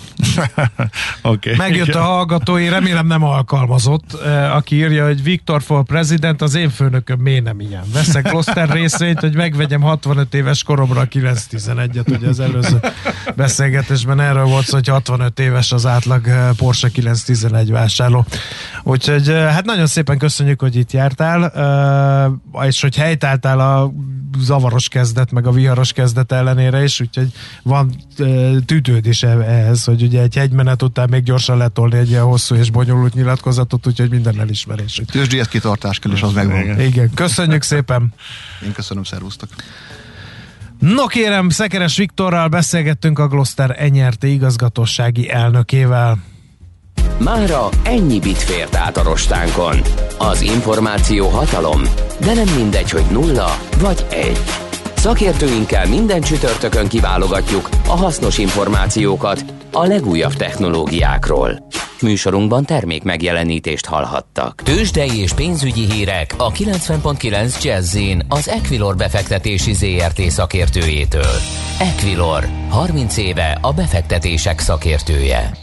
okay. 1.22 1.54
Megjött 1.56 1.94
a 1.94 2.02
hallgatói, 2.02 2.68
remélem 2.68 3.06
nem 3.06 3.22
alkalmazott, 3.22 4.12
aki 4.52 4.76
írja, 4.76 5.06
hogy 5.06 5.22
Viktor 5.22 5.62
for 5.62 5.84
President, 5.84 6.42
az 6.42 6.54
én 6.54 6.70
főnököm 6.70 7.18
miért 7.18 7.44
nem 7.44 7.60
ilyen. 7.60 7.84
Veszek 7.92 8.22
Kloster 8.22 8.68
részvényt, 8.68 9.20
hogy 9.20 9.34
megvegyem 9.34 9.80
65 9.80 10.34
éves 10.34 10.62
koromra 10.62 11.00
a 11.00 11.06
911-et, 11.08 12.16
ugye 12.16 12.28
az 12.28 12.40
előző 12.40 12.80
beszélgetésben 13.36 14.20
erről 14.20 14.44
volt 14.44 14.64
szó, 14.64 14.74
hogy 14.74 14.88
65 15.08 15.40
éves 15.40 15.72
az 15.72 15.86
átlag 15.86 16.26
Porsche 16.56 16.88
911 16.88 17.70
vásárló. 17.70 18.26
Úgyhogy 18.82 19.28
hát 19.28 19.64
nagyon 19.64 19.86
szépen 19.86 20.18
köszönjük, 20.18 20.60
hogy 20.60 20.76
itt 20.76 20.92
jártál, 20.92 21.52
és 22.62 22.80
hogy 22.80 22.96
helytáltál 22.96 23.60
a 23.60 23.92
zavaros 24.38 24.88
kezdet, 24.88 25.32
meg 25.32 25.46
a 25.46 25.50
viharos 25.50 25.92
kezdet 25.92 26.32
ellenére 26.32 26.82
is, 26.82 27.00
úgyhogy 27.00 27.32
van 27.62 27.94
tűtődés 28.66 29.22
ehhez, 29.22 29.84
hogy 29.84 30.02
ugye 30.02 30.20
egy 30.20 30.34
hegymenet 30.34 30.82
után 30.82 31.08
még 31.08 31.22
gyorsan 31.22 31.56
letolni 31.56 31.96
egy 31.96 32.10
ilyen 32.10 32.24
hosszú 32.24 32.54
és 32.54 32.70
bonyolult 32.70 33.14
nyilatkozatot, 33.14 33.86
úgyhogy 33.86 34.10
minden 34.10 34.40
elismerés. 34.40 35.02
Tőzsdéhez 35.06 35.48
kitartás 35.48 35.98
kell, 35.98 36.12
és 36.12 36.22
az 36.22 36.32
megvan. 36.32 36.60
Igen. 36.60 36.80
Igen, 36.80 37.10
köszönjük 37.14 37.62
szépen. 37.62 38.14
Én 38.64 38.72
köszönöm, 38.72 39.04
szervusztok. 39.04 39.48
No 40.82 41.06
kérem, 41.06 41.48
Szekeres 41.48 41.96
Viktorral 41.96 42.48
beszélgettünk 42.48 43.18
a 43.18 43.26
Gloster 43.26 43.74
Enyerté 43.78 44.32
igazgatósági 44.32 45.30
elnökével. 45.30 46.16
Mára 47.18 47.68
ennyi 47.84 48.18
bit 48.18 48.38
fért 48.38 48.74
át 48.74 48.96
a 48.96 49.02
rostánkon. 49.02 49.76
Az 50.18 50.40
információ 50.40 51.28
hatalom, 51.28 51.82
de 52.20 52.34
nem 52.34 52.54
mindegy, 52.56 52.90
hogy 52.90 53.04
nulla 53.10 53.58
vagy 53.80 54.06
egy. 54.10 54.40
Szakértőinkkel 55.02 55.86
minden 55.86 56.20
csütörtökön 56.20 56.88
kiválogatjuk 56.88 57.68
a 57.86 57.96
hasznos 57.96 58.38
információkat 58.38 59.44
a 59.72 59.86
legújabb 59.86 60.32
technológiákról. 60.32 61.66
Műsorunkban 62.02 62.64
termék 62.64 63.02
megjelenítést 63.02 63.86
hallhattak. 63.86 64.62
Tőzsdei 64.64 65.18
és 65.20 65.32
pénzügyi 65.32 65.92
hírek 65.92 66.34
a 66.36 66.50
90.9 66.50 67.62
jazz 67.62 67.98
az 68.28 68.48
Equilor 68.48 68.96
befektetési 68.96 69.72
ZRT 69.72 70.20
szakértőjétől. 70.20 71.36
Equilor, 71.78 72.48
30 72.68 73.16
éve 73.16 73.58
a 73.60 73.72
befektetések 73.72 74.60
szakértője. 74.60 75.61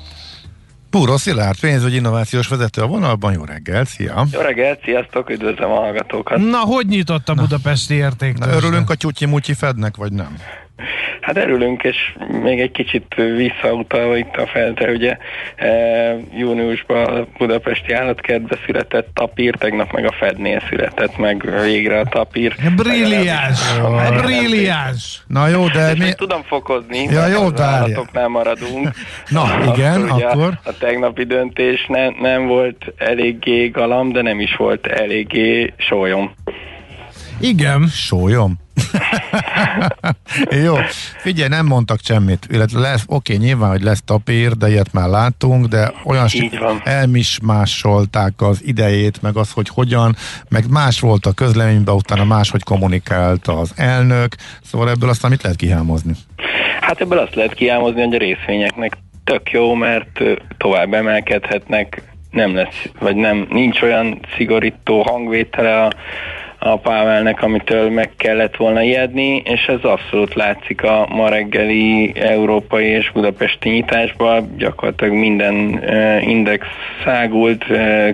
Púró 0.89 1.17
Szilárd, 1.17 1.59
pénzügyi 1.59 1.95
innovációs 1.95 2.47
vezető 2.47 2.81
a 2.81 2.87
vonalban. 2.87 3.33
Jó 3.33 3.43
reggel, 3.43 3.85
szia! 3.85 4.25
Jó 4.31 4.39
reggel, 4.39 4.77
sziasztok, 4.83 5.29
üdvözlöm 5.29 5.71
a 5.71 5.75
hallgatókat! 5.75 6.37
Na, 6.37 6.57
hogy 6.57 6.85
nyitott 6.87 7.29
a 7.29 7.33
budapesti 7.33 7.93
érték? 7.93 8.37
Örülünk 8.45 8.89
a 8.89 8.95
tyutyi-mutyi 8.95 9.53
Fednek, 9.53 9.95
vagy 9.95 10.11
nem? 10.11 10.35
Hát 11.21 11.37
örülünk, 11.37 11.83
és 11.83 12.15
még 12.41 12.59
egy 12.59 12.71
kicsit 12.71 13.15
visszautalva 13.35 14.17
itt 14.17 14.35
a 14.35 14.47
feltre, 14.47 14.91
ugye 14.91 15.17
e, 15.55 15.67
júniusban 16.37 17.05
a 17.05 17.27
budapesti 17.37 17.93
állatkertbe 17.93 18.57
született 18.65 19.09
tapír, 19.13 19.55
tegnap 19.55 19.91
meg 19.91 20.05
a 20.05 20.11
Fednél 20.19 20.61
született 20.69 21.17
meg 21.17 21.49
végre 21.61 21.99
a 21.99 22.05
tapír. 22.05 22.55
Brilliáns! 22.75 23.59
Brilliáns! 24.21 25.21
Na 25.27 25.47
jó, 25.47 25.67
de 25.67 25.93
mi... 25.97 26.13
Tudom 26.13 26.43
fokozni, 26.43 27.03
ja, 27.03 27.27
jó, 27.27 27.43
az 27.43 27.61
állatoknál 27.61 28.27
maradunk. 28.27 28.89
Na, 29.29 29.73
igen, 29.75 30.01
akkor... 30.01 30.23
akkor... 30.23 30.59
A, 30.63 30.69
a 30.69 30.77
tegnapi 30.79 31.23
döntés 31.23 31.85
ne, 31.87 32.09
nem 32.09 32.47
volt 32.47 32.93
eléggé 32.97 33.67
galam, 33.67 34.11
de 34.11 34.21
nem 34.21 34.39
is 34.39 34.55
volt 34.55 34.87
eléggé 34.87 35.73
sólyom. 35.77 36.33
Igen. 37.39 37.87
Sólyom? 37.87 38.59
Jó, 40.65 40.75
figyelj, 41.17 41.49
nem 41.49 41.65
mondtak 41.65 41.99
semmit. 42.03 42.47
Illetve 42.49 42.79
lesz, 42.79 43.03
oké, 43.07 43.35
nyilván, 43.35 43.69
hogy 43.69 43.81
lesz 43.81 44.01
tapír, 44.05 44.51
de 44.51 44.69
ilyet 44.69 44.93
már 44.93 45.09
láttunk, 45.09 45.65
de 45.65 45.93
olyan 46.05 46.27
elmismásolták 46.83 48.33
az 48.37 48.61
idejét, 48.65 49.21
meg 49.21 49.35
az, 49.35 49.51
hogy 49.51 49.69
hogyan, 49.69 50.15
meg 50.49 50.69
más 50.69 50.99
volt 50.99 51.25
a 51.25 51.31
közleményben, 51.31 51.95
utána 51.95 52.23
máshogy 52.23 52.63
kommunikált 52.63 53.47
az 53.47 53.73
elnök, 53.75 54.35
szóval 54.63 54.89
ebből 54.89 55.09
aztán 55.09 55.31
mit 55.31 55.43
lehet 55.43 55.57
kihámozni? 55.57 56.13
Hát 56.81 57.01
ebből 57.01 57.17
azt 57.17 57.35
lehet 57.35 57.53
kihámozni, 57.53 58.01
hogy 58.01 58.15
a 58.15 58.17
részvényeknek 58.17 58.97
tök 59.23 59.51
jó, 59.51 59.73
mert 59.73 60.19
tovább 60.57 60.93
emelkedhetnek, 60.93 62.01
nem 62.31 62.55
lesz, 62.55 62.89
vagy 62.99 63.15
nem, 63.15 63.47
nincs 63.49 63.81
olyan 63.81 64.19
szigorító 64.37 65.01
hangvétele 65.01 65.83
a 65.83 65.91
a 66.59 66.77
Pávelnek, 66.77 67.41
amitől 67.43 67.89
meg 67.89 68.09
kellett 68.17 68.55
volna 68.55 68.81
ijedni, 68.81 69.41
és 69.45 69.65
ez 69.67 69.83
abszolút 69.83 70.33
látszik 70.33 70.83
a 70.83 71.07
ma 71.09 71.29
reggeli 71.29 72.11
európai 72.15 72.85
és 72.85 73.11
budapesti 73.11 73.69
nyitásban. 73.69 74.55
Gyakorlatilag 74.57 75.13
minden 75.13 75.83
index 76.21 76.67
szágult, 77.03 77.65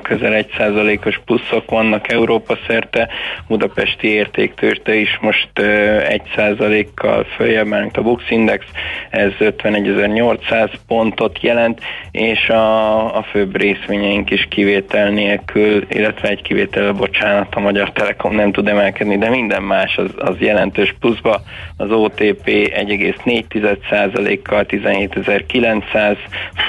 közel 0.01 0.33
egy 0.33 0.49
százalékos 0.57 1.21
pluszok 1.25 1.69
vannak 1.69 2.11
Európa 2.11 2.57
szerte, 2.67 3.09
budapesti 3.47 4.07
értéktőrte 4.07 4.95
is 4.95 5.17
most 5.21 5.59
egy 6.07 6.21
százalékkal 6.35 7.23
följebb, 7.23 7.67
mert 7.67 7.97
a 7.97 8.01
Bux 8.01 8.23
Index, 8.29 8.65
ez 9.09 9.31
51.800 9.39 10.71
pontot 10.87 11.41
jelent, 11.41 11.81
és 12.11 12.49
a, 12.49 13.17
a 13.17 13.23
főbb 13.23 13.57
részvényeink 13.57 14.29
is 14.29 14.47
kivétel 14.49 15.09
nélkül, 15.09 15.85
illetve 15.89 16.27
egy 16.27 16.41
kivétel, 16.41 16.91
bocsánat, 16.91 17.55
a 17.55 17.59
Magyar 17.59 17.91
Telekom 17.91 18.34
nem 18.35 18.51
tud 18.51 18.67
emelkedni, 18.67 19.17
de 19.17 19.29
minden 19.29 19.63
más 19.63 19.97
az, 19.97 20.09
az 20.17 20.35
jelentős 20.39 20.95
pluszba. 20.99 21.41
Az 21.77 21.91
OTP 21.91 22.45
1,4%-kal 22.45 24.65
17.900 24.67 26.17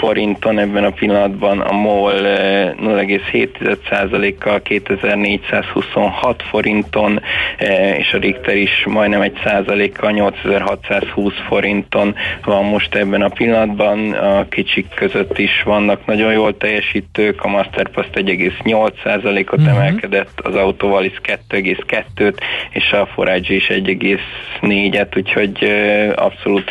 forinton 0.01 0.59
ebben 0.59 0.85
a 0.85 0.91
pillanatban, 0.91 1.61
a 1.61 1.73
MOL 1.73 2.15
0,7%-kal 2.15 4.63
2426 4.63 6.43
forinton, 6.43 7.23
eh, 7.59 7.99
és 7.99 8.13
a 8.13 8.19
Richter 8.19 8.57
is 8.57 8.85
majdnem 8.85 9.21
egy 9.21 9.39
százalékkal 9.45 10.11
8620 10.11 11.35
forinton 11.49 12.15
van 12.45 12.65
most 12.65 12.95
ebben 12.95 13.23
a 13.23 13.29
pillanatban. 13.29 14.13
A 14.13 14.49
kicsik 14.49 14.87
között 14.95 15.39
is 15.39 15.63
vannak 15.65 16.07
nagyon 16.07 16.33
jól 16.33 16.57
teljesítők, 16.57 17.45
a 17.45 17.49
Masterpass 17.49 18.07
1,8%-ot 18.13 19.59
uh-huh. 19.59 19.77
emelkedett, 19.77 20.41
az 20.43 20.55
Autovalis 20.55 21.19
2, 21.23 21.56
1,2-t, 21.57 22.37
és 22.71 22.91
a 22.93 23.07
Forage 23.15 23.55
is 23.55 23.67
1,4-et, 23.69 25.17
úgyhogy 25.17 25.71
abszolút 26.15 26.71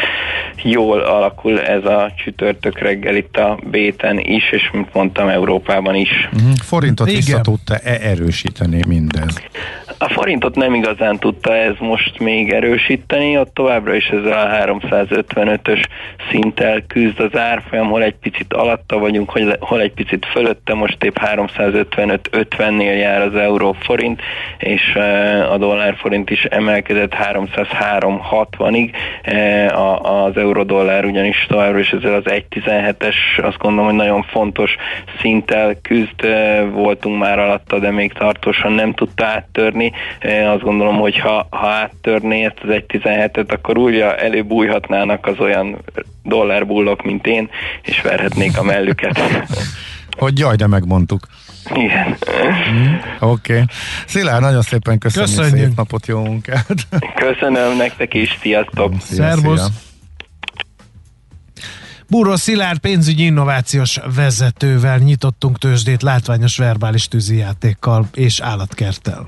jól 0.63 1.00
alakul 1.00 1.62
ez 1.62 1.86
a 1.86 2.12
csütörtök 2.17 2.80
reggel 2.80 3.15
itt 3.15 3.38
a 3.38 3.60
Béten 3.71 4.19
is, 4.19 4.52
és 4.52 4.69
mint 4.74 4.93
mondtam, 4.93 5.28
Európában 5.28 5.95
is. 5.95 6.30
Uh-huh. 6.34 6.52
Forintot 6.63 7.08
Igen. 7.08 7.19
vissza 7.19 7.41
tudta-e 7.41 7.98
erősíteni 8.02 8.80
mindez? 8.88 9.43
A 9.98 10.10
forintot 10.10 10.56
nem 10.56 10.74
igazán 10.74 11.17
tudta 11.19 11.56
ez 11.56 11.74
most 11.80 12.19
még 12.19 12.52
erősíteni, 12.52 13.38
ott 13.38 13.54
továbbra 13.54 13.95
is 13.95 14.06
ezzel 14.06 14.48
a 14.48 14.65
355-ös 14.65 15.84
szinttel 16.32 16.84
küzd 16.88 17.19
az 17.19 17.38
árfolyam, 17.38 17.88
hol 17.88 18.04
egy 18.04 18.15
picit 18.15 18.54
alatta 18.54 18.98
vagyunk, 18.98 19.32
hol 19.60 19.82
egy 19.82 19.93
picit 19.93 20.26
fölötte, 20.26 20.74
most 20.74 21.04
épp 21.04 21.15
355-50-nél 21.19 23.00
jár 23.00 23.21
az 23.21 23.36
euró 23.36 23.76
forint, 23.80 24.21
és 24.58 24.74
a 25.51 25.57
dollár 25.57 25.95
forint 25.95 26.29
is 26.29 26.43
emelkedett 26.43 27.15
303-60-ig, 27.15 28.93
az 30.01 30.38
euró-dollár 30.38 31.05
ugyanis 31.05 31.45
továbbra 31.47 31.79
is 31.79 31.91
ezzel 31.91 32.13
az 32.13 32.23
1.17-es, 32.25 33.15
azt 33.38 33.57
gondolom, 33.57 33.85
hogy 33.85 33.95
nagyon 33.95 34.23
fontos 34.23 34.75
szinttel 35.19 35.75
küzd, 35.81 36.27
voltunk 36.71 37.19
már 37.19 37.39
alatta, 37.39 37.79
de 37.79 37.91
még 37.91 38.13
tartósan 38.13 38.71
nem 38.71 38.93
tudta 38.93 39.25
áttörni, 39.25 39.91
azt 40.45 40.63
gondolom, 40.63 40.95
hogy 40.95 41.19
ha, 41.19 41.47
ha 41.49 41.67
áttörné 41.67 42.43
ezt 42.45 42.59
az 42.63 42.69
1.17-et, 42.69 43.47
akkor 43.47 43.77
újra 43.77 44.15
előbújhatnának 44.15 45.27
az 45.27 45.39
olyan 45.39 45.77
dollárbullok, 46.23 47.03
mint 47.03 47.27
én, 47.27 47.49
és 47.81 48.01
verhetnék 48.01 48.57
a 48.57 48.63
mellüket. 48.63 49.19
hogy 50.17 50.39
jaj, 50.39 50.56
de 50.56 50.67
megmondtuk. 50.67 51.28
Igen. 51.73 52.17
Mm, 52.71 52.95
Oké. 53.19 53.54
Okay. 53.54 53.65
Szilárd, 54.08 54.41
nagyon 54.41 54.62
szépen 54.62 54.97
köszönjük, 54.97 55.36
köszönjük. 55.36 55.67
szép 55.67 55.78
napot, 55.78 56.06
jó 56.06 56.23
munkát. 56.23 56.88
Köszönöm 57.15 57.78
nektek 57.78 58.13
is, 58.13 58.38
sziasztok. 58.41 58.93
Szia, 59.01 59.15
Szervusz. 59.15 59.60
Szia. 59.60 59.69
Búró 62.10 62.36
Szilárd 62.36 62.80
pénzügyi 62.80 63.25
innovációs 63.25 63.99
vezetővel 64.15 64.97
nyitottunk 64.97 65.58
tőzsdét 65.58 66.01
látványos 66.01 66.58
verbális 66.58 67.08
tűzijátékkal 67.08 68.08
és 68.13 68.39
állatkerttel. 68.39 69.28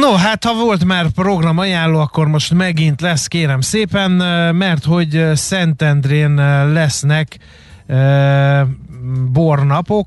No, 0.00 0.14
hát 0.14 0.44
ha 0.44 0.54
volt 0.54 0.84
már 0.84 1.08
program 1.08 1.58
ajánló, 1.58 1.98
akkor 1.98 2.26
most 2.26 2.54
megint 2.54 3.00
lesz, 3.00 3.26
kérem 3.26 3.60
szépen, 3.60 4.10
mert 4.54 4.84
hogy 4.84 5.30
Szentendrén 5.34 6.34
lesznek 6.72 7.38
bornapok. 9.32 10.06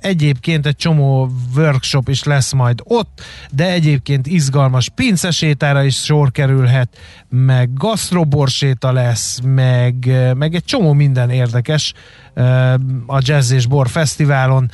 Egyébként 0.00 0.66
egy 0.66 0.76
csomó 0.76 1.30
workshop 1.56 2.08
is 2.08 2.22
lesz 2.22 2.52
majd 2.52 2.80
ott, 2.84 3.20
de 3.50 3.70
egyébként 3.70 4.26
izgalmas 4.26 4.88
pincesétára 4.88 5.82
is 5.82 5.96
sor 5.96 6.30
kerülhet, 6.30 6.98
meg 7.28 7.72
gasztroborséta 7.72 8.92
lesz, 8.92 9.40
meg, 9.44 10.10
meg 10.36 10.54
egy 10.54 10.64
csomó 10.64 10.92
minden 10.92 11.30
érdekes 11.30 11.92
a 13.06 13.18
Jazz 13.20 13.50
és 13.50 13.66
Bor 13.66 13.88
Fesztiválon 13.88 14.70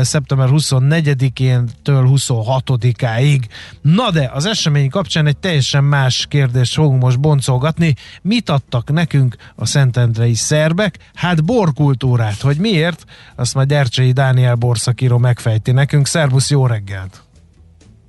szeptember 0.00 0.48
24-én 0.50 1.68
től 1.82 2.08
26-áig. 2.08 3.42
Na 3.82 4.10
de 4.10 4.30
az 4.34 4.46
esemény 4.46 4.90
kapcsán 4.90 5.26
egy 5.26 5.36
teljesen 5.36 5.84
más 5.84 6.26
kérdést 6.28 6.74
fogunk 6.74 7.02
most 7.02 7.20
boncolgatni. 7.20 7.94
Mit 8.22 8.50
adtak 8.50 8.92
nekünk 8.92 9.36
a 9.54 9.66
Szentendrei 9.66 10.34
szerbek? 10.34 10.98
Hát 11.14 11.44
borkultúrát, 11.44 12.40
hogy 12.40 12.56
miért? 12.56 13.04
Azt 13.36 13.54
majd 13.54 13.72
Ercsei 13.72 14.12
Dániel 14.12 14.54
borszakíró 14.54 15.18
megfejti 15.18 15.72
nekünk. 15.72 16.06
Szervusz, 16.06 16.50
jó 16.50 16.66
reggelt! 16.66 17.26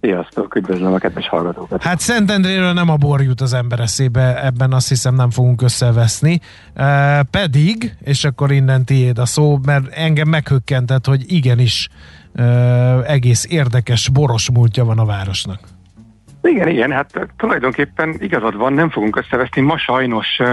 Sziasztok, 0.01 0.55
üdvözlöm 0.55 0.93
a 0.93 0.97
kedves 0.97 1.27
hallgatókat. 1.27 1.83
Hát 1.83 1.99
Szentendréről 1.99 2.73
nem 2.73 2.89
a 2.89 2.95
bor 2.95 3.21
jut 3.21 3.41
az 3.41 3.53
ember 3.53 3.79
eszébe, 3.79 4.45
ebben 4.45 4.73
azt 4.73 4.87
hiszem 4.87 5.15
nem 5.15 5.29
fogunk 5.29 5.61
összeveszni. 5.61 6.39
E, 6.73 7.23
pedig, 7.23 7.95
és 8.01 8.23
akkor 8.23 8.51
innen 8.51 8.85
tiéd 8.85 9.17
a 9.17 9.25
szó, 9.25 9.59
mert 9.65 9.87
engem 9.93 10.27
meghökkentett, 10.27 11.05
hogy 11.05 11.31
igenis 11.31 11.89
e, 12.33 12.43
egész 13.01 13.45
érdekes 13.49 14.09
boros 14.09 14.51
múltja 14.51 14.85
van 14.85 14.99
a 14.99 15.05
városnak. 15.05 15.59
Igen, 16.47 16.67
igen, 16.67 16.91
hát 16.91 17.27
tulajdonképpen 17.37 18.15
igazad 18.19 18.55
van, 18.55 18.73
nem 18.73 18.89
fogunk 18.89 19.15
összeveszni. 19.15 19.61
Ma 19.61 19.77
sajnos 19.77 20.27
uh, 20.39 20.47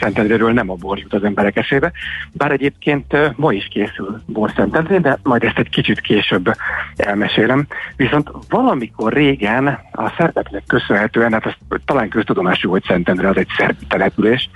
Szentendréről 0.00 0.52
nem 0.52 0.70
a 0.70 0.74
bor 0.74 0.98
jut 0.98 1.14
az 1.14 1.24
emberek 1.24 1.56
eszébe, 1.56 1.92
bár 2.32 2.50
egyébként 2.50 3.36
ma 3.36 3.52
is 3.52 3.68
készül 3.70 4.22
bor 4.26 4.52
Szentendrén, 4.56 5.02
de 5.02 5.18
majd 5.22 5.44
ezt 5.44 5.58
egy 5.58 5.68
kicsit 5.68 6.00
később 6.00 6.52
elmesélem. 6.96 7.66
Viszont 7.96 8.30
valamikor 8.48 9.12
régen 9.12 9.66
a 9.92 10.14
szerbeknek 10.16 10.62
köszönhetően, 10.66 11.32
hát 11.32 11.46
az 11.46 11.52
talán 11.84 12.08
köztudomású, 12.08 12.70
hogy 12.70 12.84
Szentendre 12.86 13.28
az 13.28 13.36
egy 13.36 13.48
szerb 13.56 13.76
település, 13.88 14.50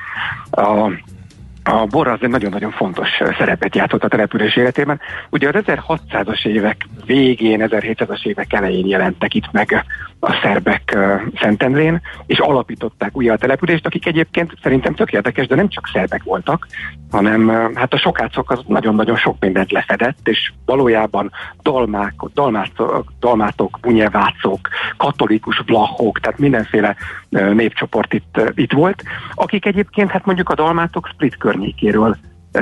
a 0.50 0.90
a 1.64 1.87
bor 1.87 2.09
az 2.09 2.18
egy 2.20 2.29
nagyon-nagyon 2.29 2.70
fontos 2.70 3.09
szerepet 3.38 3.77
játszott 3.77 4.05
a 4.05 4.09
település 4.09 4.57
életében. 4.57 5.01
Ugye 5.31 5.48
az 5.48 5.62
1600-as 5.66 6.46
évek 6.46 6.87
végén, 7.07 7.64
1700-as 7.68 8.27
évek 8.27 8.53
elején 8.53 8.87
jelentek 8.87 9.35
itt 9.35 9.53
meg 9.53 9.85
a 10.20 10.38
szerbek 10.42 10.98
Szentendrén, 11.40 12.01
és 12.27 12.38
alapították 12.38 13.16
újra 13.16 13.33
a 13.33 13.37
települést, 13.37 13.87
akik 13.87 14.07
egyébként 14.07 14.53
szerintem 14.62 14.94
tök 14.94 15.12
érdekes, 15.12 15.46
de 15.46 15.55
nem 15.55 15.68
csak 15.68 15.90
szerbek 15.92 16.22
voltak, 16.22 16.66
hanem 17.11 17.48
hát 17.75 17.92
a 17.92 17.98
sokácok 17.98 18.51
az 18.51 18.61
nagyon-nagyon 18.66 19.16
sok 19.16 19.37
mindent 19.40 19.70
lefedett, 19.70 20.29
és 20.29 20.53
valójában 20.64 21.31
dalmák, 21.62 22.14
dalmátok, 22.35 23.12
dalmátok 23.20 23.79
bunyevácok, 23.81 24.68
katolikus 24.96 25.62
blachok, 25.62 26.20
tehát 26.20 26.38
mindenféle 26.38 26.96
népcsoport 27.29 28.12
itt, 28.12 28.40
itt 28.55 28.72
volt, 28.72 29.03
akik 29.35 29.66
egyébként 29.66 30.11
hát 30.11 30.27
mondjuk 30.27 30.48
a 30.48 30.55
dalmátok 30.55 31.09
split 31.12 31.37
környékéről 31.53 32.17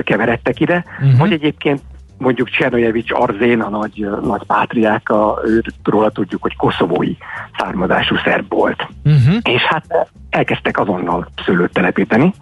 keveredtek 0.04 0.60
ide, 0.60 0.84
uh-huh. 1.00 1.18
vagy 1.18 1.32
egyébként 1.32 1.80
mondjuk 2.18 2.48
Csernojevics 2.48 3.12
Arzén, 3.12 3.60
a 3.60 3.68
nagy, 3.68 4.08
nagy 4.22 4.42
pátriáka, 4.46 5.38
őről 5.44 6.10
tudjuk, 6.10 6.42
hogy 6.42 6.56
koszovói 6.56 7.14
származású 7.58 8.16
szerb 8.24 8.44
volt. 8.48 8.86
Uh-huh. 9.04 9.34
És 9.42 9.62
hát 9.62 10.08
elkezdtek 10.30 10.78
azonnal 10.78 11.28
szőlőt 11.44 11.72
telepíteni, 11.72 12.32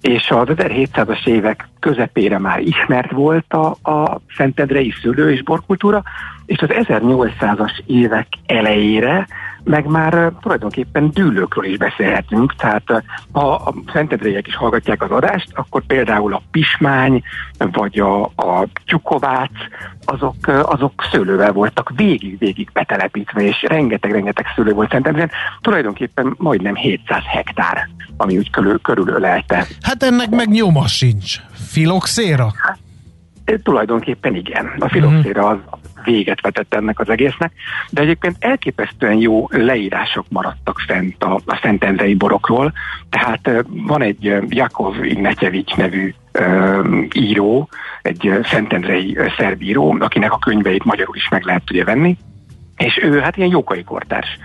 és 0.00 0.30
az 0.30 0.46
1700-as 0.48 1.26
évek 1.26 1.68
közepére 1.80 2.38
már 2.38 2.60
ismert 2.60 3.10
volt 3.10 3.52
a, 3.52 3.90
a 3.90 4.20
szentendrei 4.36 4.92
szőlő 5.02 5.32
és 5.32 5.42
borkultúra, 5.42 6.02
és 6.46 6.58
az 6.58 6.68
1800-as 6.72 7.78
évek 7.86 8.26
elejére 8.46 9.26
meg 9.68 9.86
már 9.86 10.32
tulajdonképpen 10.40 11.10
dűlőkről 11.10 11.64
is 11.64 11.76
beszélhetünk, 11.76 12.54
tehát 12.56 13.02
ha 13.32 13.52
a 13.52 13.74
szentedrélyek 13.92 14.46
is 14.46 14.56
hallgatják 14.56 15.02
az 15.02 15.10
adást, 15.10 15.48
akkor 15.54 15.82
például 15.86 16.34
a 16.34 16.42
pismány, 16.50 17.22
vagy 17.58 17.98
a, 17.98 18.22
a 18.22 18.66
tyukovác, 18.86 19.50
azok, 20.04 20.34
azok 20.46 20.92
szőlővel 21.10 21.52
voltak 21.52 21.92
végig-végig 21.96 22.70
betelepítve, 22.72 23.42
és 23.42 23.64
rengeteg-rengeteg 23.68 24.46
szőlő 24.54 24.72
volt 24.72 24.90
Szentendrén, 24.90 25.30
tulajdonképpen 25.60 26.34
majdnem 26.36 26.74
700 26.74 27.22
hektár, 27.26 27.88
ami 28.16 28.36
úgy 28.36 28.50
körül, 28.50 28.80
körülölelte. 28.80 29.66
Hát 29.82 30.02
ennek 30.02 30.30
meg 30.30 30.48
nyoma 30.48 30.86
sincs. 30.86 31.36
Filoxéra? 31.52 32.52
Hát, 32.56 32.78
tulajdonképpen 33.62 34.34
igen. 34.34 34.72
A 34.78 34.88
filoxéra 34.88 35.46
az 35.46 35.58
véget 36.10 36.40
vetett 36.40 36.74
ennek 36.74 37.00
az 37.00 37.08
egésznek, 37.08 37.52
de 37.90 38.00
egyébként 38.02 38.36
elképesztően 38.38 39.16
jó 39.16 39.46
leírások 39.50 40.26
maradtak 40.28 40.78
fent 40.86 41.22
a, 41.22 41.40
a 41.46 41.58
Szentendrei 41.62 42.14
borokról, 42.14 42.72
tehát 43.10 43.50
van 43.66 44.02
egy 44.02 44.36
Jakov 44.48 45.04
Ignatyevics 45.04 45.76
nevű 45.76 46.14
író, 47.12 47.68
egy 48.02 48.38
szentendrei 48.42 49.18
szerbíró, 49.36 49.96
akinek 50.00 50.32
a 50.32 50.38
könyveit 50.38 50.84
magyarul 50.84 51.16
is 51.16 51.28
meg 51.28 51.42
lehet 51.44 51.70
ugye 51.70 51.84
venni, 51.84 52.16
és 52.76 52.98
ő 53.02 53.20
hát 53.20 53.36
ilyen 53.36 53.50
jókai 53.50 53.84
kortárs 53.84 54.38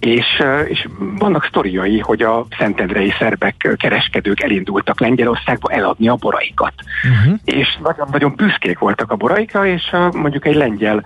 és, 0.00 0.42
és 0.68 0.88
vannak 1.18 1.44
sztoriai, 1.44 1.98
hogy 1.98 2.22
a 2.22 2.46
szentendrei 2.58 3.12
szerbek 3.18 3.74
kereskedők 3.76 4.42
elindultak 4.42 5.00
Lengyelországba 5.00 5.70
eladni 5.70 6.08
a 6.08 6.14
boraikat. 6.14 6.72
Uh-huh. 7.10 7.38
És 7.44 7.78
nagyon-nagyon 7.82 8.34
büszkék 8.36 8.78
voltak 8.78 9.10
a 9.10 9.16
boraikra, 9.16 9.66
és 9.66 9.90
mondjuk 10.12 10.46
egy 10.46 10.54
lengyel 10.54 11.04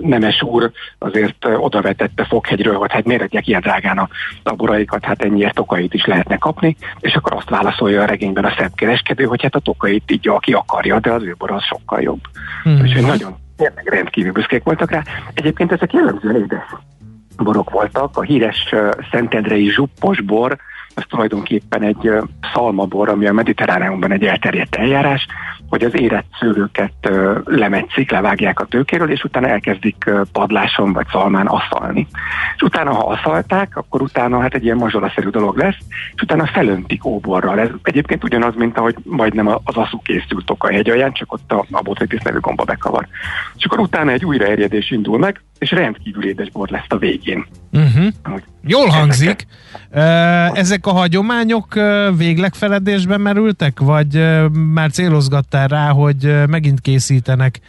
nemes 0.00 0.42
úr 0.42 0.70
azért 0.98 1.44
odavetette 1.44 2.24
Fokhegyről, 2.24 2.74
hogy 2.74 2.92
hát 2.92 3.04
miért 3.04 3.22
adják 3.22 3.46
ilyen 3.46 3.60
drágán 3.60 3.98
a, 3.98 4.08
a 4.42 4.54
boraikat, 4.54 5.04
hát 5.04 5.22
ennyiért 5.22 5.54
tokait 5.54 5.94
is 5.94 6.04
lehetne 6.04 6.36
kapni, 6.36 6.76
és 7.00 7.14
akkor 7.14 7.32
azt 7.32 7.50
válaszolja 7.50 8.02
a 8.02 8.06
regényben 8.06 8.44
a 8.44 8.54
szerb 8.58 8.74
kereskedő, 8.74 9.24
hogy 9.24 9.42
hát 9.42 9.54
a 9.54 9.60
tokait 9.60 10.10
így 10.10 10.28
aki 10.28 10.52
akarja, 10.52 11.00
de 11.00 11.12
az 11.12 11.22
ő 11.22 11.34
bor 11.38 11.50
az 11.50 11.62
sokkal 11.62 12.00
jobb. 12.00 12.20
Uh-huh. 12.64 12.82
Úgyhogy 12.82 13.02
nagyon 13.02 13.36
tényleg 13.56 13.86
rendkívül 13.88 14.32
büszkék 14.32 14.62
voltak 14.62 14.90
rá. 14.90 15.02
Egyébként 15.34 15.72
ezek 15.72 15.92
jellemzően 15.92 16.36
édes 16.36 16.64
borok 17.36 17.70
voltak. 17.70 18.16
A 18.16 18.22
híres 18.22 18.74
Szentendrei 19.10 19.70
zsuppos 19.70 20.20
bor, 20.20 20.56
az 20.94 21.04
tulajdonképpen 21.08 21.82
egy 21.82 22.10
szalmabor, 22.54 23.08
ami 23.08 23.26
a 23.26 23.32
mediterráneumban 23.32 24.12
egy 24.12 24.24
elterjedt 24.24 24.74
eljárás, 24.74 25.26
hogy 25.68 25.84
az 25.84 26.00
érett 26.00 26.26
szőlőket 26.40 27.10
lemetszik, 27.44 28.10
levágják 28.10 28.60
a 28.60 28.64
tőkéről, 28.64 29.10
és 29.10 29.24
utána 29.24 29.48
elkezdik 29.48 30.10
padláson 30.32 30.92
vagy 30.92 31.06
szalmán 31.10 31.46
aszalni. 31.46 32.06
És 32.56 32.62
utána, 32.62 32.92
ha 32.92 33.06
aszalták, 33.06 33.76
akkor 33.76 34.02
utána 34.02 34.40
hát 34.40 34.54
egy 34.54 34.64
ilyen 34.64 34.76
mazsoraszerű 34.76 35.28
dolog 35.28 35.56
lesz, 35.56 35.76
és 36.14 36.22
utána 36.22 36.46
felöntik 36.46 37.04
óborral. 37.04 37.60
Ez 37.60 37.68
egyébként 37.82 38.24
ugyanaz, 38.24 38.54
mint 38.54 38.78
ahogy 38.78 38.96
majdnem 39.02 39.46
az 39.46 39.76
aszú 39.76 40.00
készült 40.02 40.50
a 40.58 40.66
hegy 40.66 40.90
alján, 40.90 41.12
csak 41.12 41.32
ott 41.32 41.52
a, 41.52 41.64
a 41.70 41.82
botritis 41.82 42.20
nevű 42.20 42.38
gomba 42.38 42.64
bekavar. 42.64 43.06
És 43.56 43.64
akkor 43.64 43.78
utána 43.78 44.10
egy 44.10 44.24
újraerjedés 44.24 44.90
indul 44.90 45.18
meg, 45.18 45.42
és 45.58 45.70
rendkívül 45.70 46.24
édes 46.28 46.50
bor 46.50 46.68
lesz 46.68 46.86
a 46.88 46.96
végén. 46.96 47.46
Uh-huh. 47.72 48.40
Jól 48.62 48.86
hangzik. 48.86 49.46
Ezek 50.52 50.86
a 50.86 50.92
hagyományok 50.92 51.74
véglegfeledésben 52.16 53.20
merültek, 53.20 53.80
vagy 53.80 54.40
már 54.52 54.90
célozgattál 54.90 55.68
rá, 55.68 55.90
hogy 55.90 56.46
megint 56.48 56.80
készítenek 56.80 57.60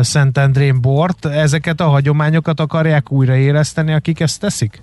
Szentendrén 0.00 0.80
bort? 0.80 1.26
Ezeket 1.26 1.80
a 1.80 1.88
hagyományokat 1.88 2.60
akarják 2.60 3.12
újraéleszteni, 3.12 3.92
akik 3.92 4.20
ezt 4.20 4.40
teszik? 4.40 4.82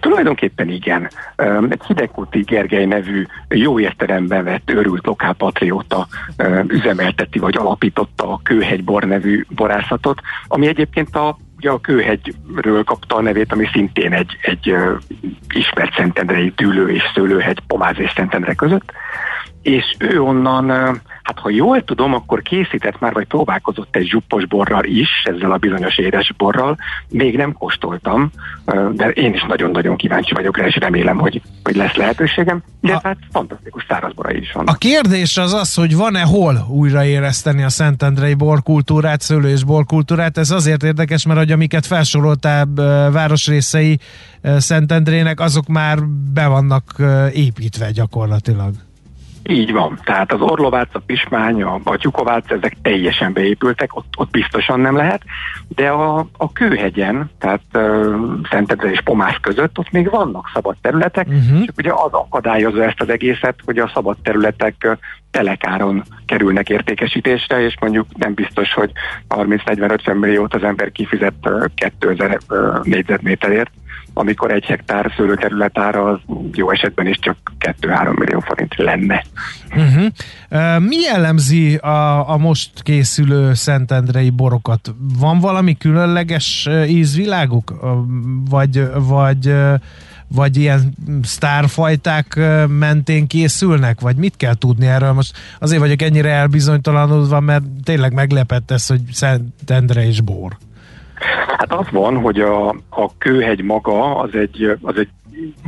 Tulajdonképpen 0.00 0.68
igen. 0.68 1.10
Egy 1.68 1.82
Hidegkúti 1.86 2.40
Gergely 2.40 2.86
nevű 2.86 3.26
jó 3.48 3.80
értelemben 3.80 4.44
vett 4.44 4.70
őrült 4.70 5.06
lokálpatrióta 5.06 6.06
üzemelteti 6.66 7.38
vagy 7.38 7.56
alapította 7.56 8.32
a 8.32 8.40
Kőhegybor 8.42 9.04
nevű 9.04 9.44
borászatot, 9.48 10.20
ami 10.48 10.66
egyébként 10.66 11.16
a 11.16 11.36
ugye 11.56 11.70
a 11.70 11.80
Kőhegyről 11.80 12.84
kapta 12.84 13.16
a 13.16 13.20
nevét, 13.20 13.52
ami 13.52 13.66
szintén 13.72 14.12
egy, 14.12 14.36
egy 14.42 14.74
ismert 15.54 15.94
szentendrei 15.94 16.52
tűlő 16.52 16.88
és 16.88 17.02
szőlőhegy, 17.14 17.60
Pomáz 17.66 17.98
és 17.98 18.12
Szentendre 18.16 18.54
között, 18.54 18.92
és 19.62 19.96
ő 19.98 20.20
onnan 20.20 21.00
Hát 21.26 21.38
ha 21.38 21.50
jól 21.50 21.84
tudom, 21.84 22.14
akkor 22.14 22.42
készített 22.42 23.00
már, 23.00 23.12
vagy 23.12 23.26
próbálkozott 23.26 23.96
egy 23.96 24.06
zsuppos 24.06 24.46
borral 24.46 24.84
is, 24.84 25.08
ezzel 25.24 25.52
a 25.52 25.56
bizonyos 25.56 25.98
édes 25.98 26.32
borral. 26.36 26.76
Még 27.08 27.36
nem 27.36 27.52
kóstoltam, 27.52 28.30
de 28.92 29.08
én 29.08 29.34
is 29.34 29.44
nagyon-nagyon 29.48 29.96
kíváncsi 29.96 30.34
vagyok 30.34 30.56
rá, 30.56 30.66
és 30.66 30.76
remélem, 30.76 31.18
hogy, 31.18 31.42
hogy 31.64 31.76
lesz 31.76 31.94
lehetőségem. 31.94 32.62
De 32.80 32.92
a, 32.92 33.00
hát 33.02 33.16
fantasztikus 33.32 33.84
szárazborai 33.88 34.38
is 34.38 34.52
van. 34.52 34.66
A 34.66 34.74
kérdés 34.74 35.36
az 35.36 35.52
az, 35.52 35.74
hogy 35.74 35.96
van-e 35.96 36.22
hol 36.22 36.66
újraéreszteni 36.68 37.62
a 37.62 37.68
Szentendrei 37.68 38.34
borkultúrát, 38.34 39.20
szőlő 39.20 39.48
és 39.48 39.64
borkultúrát. 39.64 40.38
Ez 40.38 40.50
azért 40.50 40.82
érdekes, 40.82 41.26
mert 41.26 41.38
hogy 41.38 41.52
amiket 41.52 41.86
felsoroltál 41.86 42.66
városrészei 43.12 43.98
Szentendrének, 44.56 45.40
azok 45.40 45.66
már 45.66 45.98
be 46.32 46.46
vannak 46.46 46.94
építve 47.32 47.90
gyakorlatilag. 47.90 48.85
Így 49.48 49.72
van. 49.72 49.98
Tehát 50.04 50.32
az 50.32 50.40
Orlovác, 50.40 50.88
a 50.92 50.98
Pismány, 51.06 51.62
a, 51.62 51.80
a 51.84 51.96
Tyukovác, 51.96 52.50
ezek 52.50 52.76
teljesen 52.82 53.32
beépültek, 53.32 53.96
ott, 53.96 54.14
ott 54.16 54.30
biztosan 54.30 54.80
nem 54.80 54.96
lehet, 54.96 55.22
de 55.68 55.88
a, 55.88 56.26
a 56.36 56.52
Kőhegyen, 56.52 57.30
tehát 57.38 57.62
uh, 57.74 58.14
Szentendre 58.50 58.90
és 58.90 59.00
Pomász 59.04 59.38
között, 59.40 59.78
ott 59.78 59.90
még 59.90 60.10
vannak 60.10 60.50
szabad 60.54 60.76
területek, 60.80 61.26
uh-huh. 61.26 61.60
és 61.60 61.68
ugye 61.76 61.92
az 61.92 62.12
akadályozza 62.12 62.84
ezt 62.84 63.00
az 63.00 63.08
egészet, 63.08 63.54
hogy 63.64 63.78
a 63.78 63.90
szabad 63.94 64.16
területek 64.22 64.98
telekáron 65.30 66.02
kerülnek 66.26 66.68
értékesítésre, 66.68 67.60
és 67.60 67.76
mondjuk 67.80 68.06
nem 68.16 68.34
biztos, 68.34 68.72
hogy 68.72 68.90
30-40-50 69.28 70.18
milliót 70.20 70.54
az 70.54 70.62
ember 70.62 70.92
kifizet 70.92 71.34
2000 71.74 72.38
négyzetméterért, 72.82 73.70
amikor 74.18 74.52
egy 74.52 74.64
hektár 74.64 75.12
szőlőterület 75.16 75.78
ára 75.78 76.04
az 76.04 76.18
jó 76.52 76.70
esetben 76.70 77.06
is 77.06 77.18
csak 77.20 77.36
2-3 77.60 78.18
millió 78.18 78.40
forint 78.40 78.74
lenne. 78.76 79.24
Uh-huh. 79.70 80.06
Uh, 80.50 80.80
mi 80.80 80.96
jellemzi 80.96 81.74
a, 81.74 82.30
a 82.30 82.36
most 82.36 82.82
készülő 82.82 83.54
Szentendrei 83.54 84.30
borokat? 84.30 84.94
Van 85.18 85.38
valami 85.38 85.76
különleges 85.76 86.68
ízviláguk? 86.86 87.74
Vagy, 88.50 88.86
vagy 88.94 89.54
vagy 90.28 90.56
ilyen 90.56 90.94
sztárfajták 91.22 92.40
mentén 92.68 93.26
készülnek, 93.26 94.00
vagy 94.00 94.16
mit 94.16 94.36
kell 94.36 94.54
tudni 94.54 94.86
erről? 94.86 95.12
Most 95.12 95.36
azért 95.58 95.80
vagyok 95.80 96.02
ennyire 96.02 96.30
elbizonytalanodva, 96.30 97.40
mert 97.40 97.64
tényleg 97.84 98.12
meglepett 98.12 98.70
ez, 98.70 98.86
hogy 98.86 99.00
Szentendre 99.12 100.06
és 100.06 100.20
bor. 100.20 100.56
Hát 101.56 101.72
az 101.72 101.86
van, 101.90 102.16
hogy 102.16 102.40
a, 102.40 102.68
a 102.88 103.16
kőhegy 103.18 103.62
maga 103.62 104.16
az 104.16 104.34
egy, 104.34 104.78
az 104.82 104.96
egy 104.96 105.08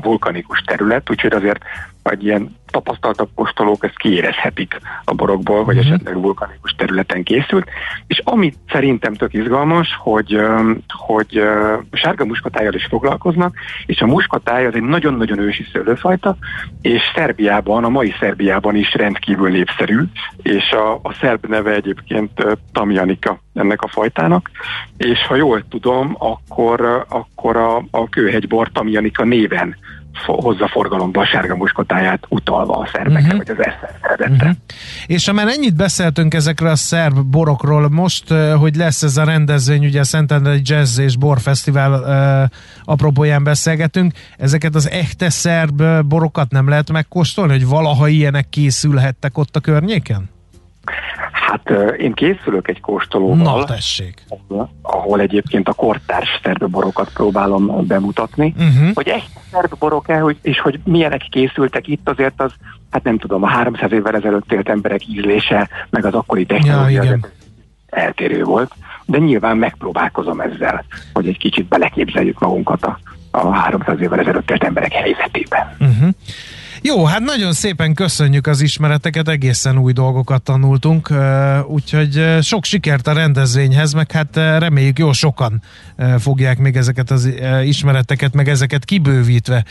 vulkanikus 0.02 0.60
terület, 0.60 1.10
úgyhogy 1.10 1.32
azért 1.32 1.64
egy 2.02 2.24
ilyen 2.24 2.56
tapasztaltabb 2.70 3.28
kóstolók 3.34 3.84
ezt 3.84 3.98
kiérezhetik 3.98 4.78
a 5.04 5.14
borokból, 5.14 5.64
vagy 5.64 5.76
uh-huh. 5.76 5.92
esetleg 5.92 6.20
vulkanikus 6.20 6.72
területen 6.72 7.22
készült. 7.22 7.68
És 8.06 8.20
ami 8.24 8.52
szerintem 8.68 9.14
tök 9.14 9.34
izgalmas, 9.34 9.88
hogy, 9.98 10.40
hogy 10.88 11.42
sárga 11.92 12.24
muskatájjal 12.24 12.74
is 12.74 12.86
foglalkoznak, 12.86 13.54
és 13.86 14.00
a 14.00 14.06
muskatáj 14.06 14.66
az 14.66 14.74
egy 14.74 14.82
nagyon-nagyon 14.82 15.38
ősi 15.38 15.66
szőlőfajta, 15.72 16.36
és 16.82 17.02
Szerbiában, 17.14 17.84
a 17.84 17.88
mai 17.88 18.14
Szerbiában 18.20 18.76
is 18.76 18.94
rendkívül 18.94 19.50
népszerű, 19.50 20.02
és 20.42 20.70
a, 20.70 20.94
a 20.94 21.12
szerb 21.20 21.46
neve 21.46 21.74
egyébként 21.74 22.30
Tamjanika 22.72 23.40
ennek 23.54 23.82
a 23.82 23.88
fajtának, 23.88 24.50
és 24.96 25.26
ha 25.26 25.34
jól 25.34 25.64
tudom, 25.68 26.16
akkor, 26.18 27.06
akkor 27.08 27.56
a, 27.56 27.76
a 27.90 28.08
kőhegybor 28.08 28.70
Tamjanika 28.72 29.24
néven 29.24 29.76
hozza 30.24 30.68
forgalomba 30.68 31.20
a 31.20 31.26
sárga 31.26 31.56
muskotáját 31.56 32.26
utalva 32.28 32.76
a 32.76 32.88
szervekre, 32.92 33.34
uh-huh. 33.34 33.36
vagy 33.36 33.50
az 33.50 33.66
eredette. 34.02 34.44
Uh-huh. 34.44 34.56
És 35.06 35.26
ha 35.26 35.32
már 35.32 35.48
ennyit 35.48 35.76
beszéltünk 35.76 36.34
ezekre 36.34 36.70
a 36.70 36.76
szerb 36.76 37.20
borokról, 37.20 37.88
most, 37.88 38.28
hogy 38.58 38.76
lesz 38.76 39.02
ez 39.02 39.16
a 39.16 39.24
rendezvény, 39.24 39.84
ugye 39.84 40.00
a 40.00 40.04
Szentendrei 40.04 40.60
Jazz 40.62 40.98
és 40.98 41.16
Borfesztivál 41.16 41.92
uh, 41.92 42.50
apropóján 42.84 43.44
beszélgetünk, 43.44 44.12
ezeket 44.36 44.74
az 44.74 44.90
echte 44.90 45.30
szerb 45.30 45.82
borokat 46.06 46.50
nem 46.50 46.68
lehet 46.68 46.92
megkóstolni, 46.92 47.52
hogy 47.52 47.66
valaha 47.66 48.08
ilyenek 48.08 48.48
készülhettek 48.48 49.38
ott 49.38 49.56
a 49.56 49.60
környéken? 49.60 50.36
Hát 51.48 51.70
én 51.98 52.12
készülök 52.12 52.68
egy 52.68 52.80
kóstolóval. 52.80 53.36
Na, 53.36 53.64
tessék. 53.64 54.22
Ahol, 54.82 55.20
egyébként 55.20 55.68
a 55.68 55.72
kortárs 55.72 56.40
szerbborokat 56.42 57.12
próbálom 57.12 57.86
bemutatni. 57.86 58.54
Uh-huh. 58.58 58.94
Hogy 58.94 59.08
egy 59.08 59.24
szerbborok-e, 59.50 60.18
hogy, 60.18 60.36
és 60.42 60.60
hogy 60.60 60.80
milyenek 60.84 61.26
készültek 61.30 61.86
itt, 61.86 62.08
azért 62.08 62.40
az, 62.40 62.52
hát 62.90 63.02
nem 63.02 63.18
tudom, 63.18 63.42
a 63.42 63.46
300 63.46 63.92
évvel 63.92 64.14
ezelőtt 64.14 64.52
élt 64.52 64.68
emberek 64.68 65.08
ízlése, 65.08 65.68
meg 65.90 66.04
az 66.04 66.14
akkori 66.14 66.46
technológia 66.46 67.02
ja, 67.02 67.18
eltérő 67.86 68.42
volt. 68.44 68.72
De 69.04 69.18
nyilván 69.18 69.56
megpróbálkozom 69.56 70.40
ezzel, 70.40 70.84
hogy 71.12 71.28
egy 71.28 71.38
kicsit 71.38 71.66
beleképzeljük 71.66 72.38
magunkat 72.38 72.84
a, 72.84 72.98
a 73.30 73.50
300 73.50 74.00
évvel 74.00 74.20
ezelőtt 74.20 74.50
élt 74.50 74.64
emberek 74.64 74.92
helyzetében. 74.92 75.76
Uh-huh. 75.80 76.08
Jó, 76.82 77.04
hát 77.04 77.20
nagyon 77.20 77.52
szépen 77.52 77.94
köszönjük 77.94 78.46
az 78.46 78.60
ismereteket, 78.60 79.28
egészen 79.28 79.78
új 79.78 79.92
dolgokat 79.92 80.42
tanultunk, 80.42 81.08
úgyhogy 81.66 82.24
sok 82.40 82.64
sikert 82.64 83.06
a 83.06 83.12
rendezvényhez, 83.12 83.92
meg 83.92 84.10
hát 84.12 84.36
reméljük 84.36 84.98
jó 84.98 85.12
sokan 85.12 85.62
fogják 86.18 86.58
még 86.58 86.76
ezeket 86.76 87.10
az 87.10 87.30
ismereteket, 87.62 88.34
meg 88.34 88.48
ezeket 88.48 88.84
kibővítve 88.84 89.64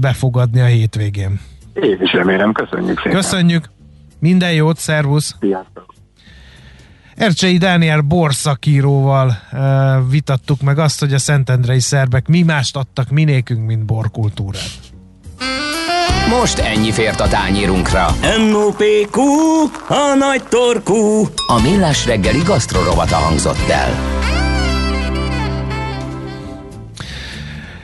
befogadni 0.00 0.60
a 0.60 0.64
hétvégén. 0.64 1.40
Én 1.74 1.98
is 2.02 2.12
remélem, 2.12 2.52
köszönjük 2.52 2.96
szépen. 2.96 3.12
Köszönjük, 3.12 3.70
minden 4.18 4.52
jót, 4.52 4.78
szervusz! 4.78 5.36
Sziasztok! 5.40 5.94
Ercsei 7.14 7.56
Dániel 7.56 8.00
borszakíróval 8.00 9.38
uh, 9.52 9.60
vitattuk 10.10 10.62
meg 10.62 10.78
azt, 10.78 11.00
hogy 11.00 11.12
a 11.12 11.18
szentendrei 11.18 11.80
szerbek 11.80 12.28
mi 12.28 12.42
mást 12.42 12.76
adtak 12.76 13.10
minékünk, 13.10 13.66
mint 13.66 13.84
borkultúrát. 13.84 14.70
Most 16.28 16.58
ennyi 16.58 16.92
fért 16.92 17.20
a 17.20 17.28
tányírunkra. 17.28 18.06
M.O.P.Q. 18.38 19.20
A 19.88 20.14
nagy 20.18 20.42
torkú. 20.48 21.28
A 21.46 21.60
millás 21.62 22.06
reggeli 22.06 22.42
gasztrorovata 22.44 23.16
hangzott 23.16 23.68
el. 23.68 23.94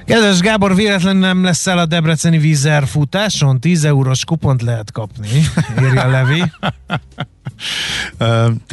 Kedves 0.04 0.40
Gábor, 0.40 0.74
véletlenül 0.74 1.20
nem 1.20 1.44
lesz 1.44 1.66
el 1.66 1.78
a 1.78 1.86
Debreceni 1.86 2.38
vízer 2.38 2.86
futáson? 2.86 3.60
10 3.60 3.84
eurós 3.84 4.24
kupont 4.24 4.62
lehet 4.62 4.92
kapni, 4.92 5.28
írja 5.82 6.06
Levi. 6.06 6.42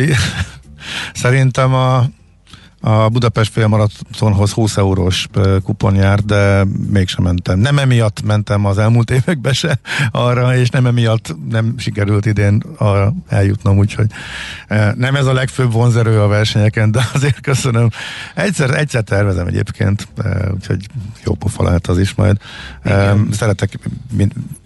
Szerintem 1.14 1.74
a 1.74 2.04
a 2.82 3.10
Budapest 3.10 3.52
félmaratonhoz 3.52 4.52
20 4.52 4.78
eurós 4.78 5.28
kupon 5.64 5.96
jár, 5.96 6.20
de 6.20 6.64
mégsem 6.90 7.24
mentem. 7.24 7.60
Nem 7.60 7.80
emiatt 7.80 8.22
mentem 8.22 8.66
az 8.66 8.78
elmúlt 8.78 9.12
években 9.12 9.54
se 9.54 9.80
arra, 10.12 10.56
és 10.56 10.70
nem 10.70 10.86
emiatt 10.86 11.36
nem 11.50 11.74
sikerült 11.78 12.26
idén 12.26 12.64
arra 12.78 13.14
eljutnom, 13.28 13.78
úgyhogy 13.78 14.08
nem 14.96 15.16
ez 15.16 15.26
a 15.26 15.34
legfőbb 15.34 15.72
vonzerő 15.72 16.22
a 16.22 16.28
versenyeken, 16.28 16.92
de 16.92 17.10
azért 17.14 17.42
köszönöm. 17.42 17.90
Egyszer, 18.36 18.78
egyszer 18.78 19.04
tervezem 19.04 19.48
egyébként, 19.48 20.08
úgyhogy 20.54 20.88
jó 21.24 21.34
pofa 21.34 21.64
lehet 21.64 21.88
az 21.88 21.98
is 21.98 22.14
majd. 22.14 22.38
Igen. 22.86 23.28
Szeretek 23.32 23.80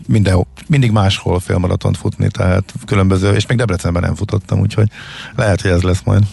minden, 0.07 0.45
mindig 0.67 0.91
máshol 0.91 1.39
félmaratont 1.39 1.97
futni, 1.97 2.27
tehát 2.27 2.73
különböző, 2.85 3.33
és 3.33 3.47
még 3.47 3.57
Debrecenben 3.57 4.01
nem 4.01 4.15
futottam, 4.15 4.59
úgyhogy 4.59 4.89
lehet, 5.35 5.61
hogy 5.61 5.71
ez 5.71 5.81
lesz 5.81 6.01
majd. 6.03 6.23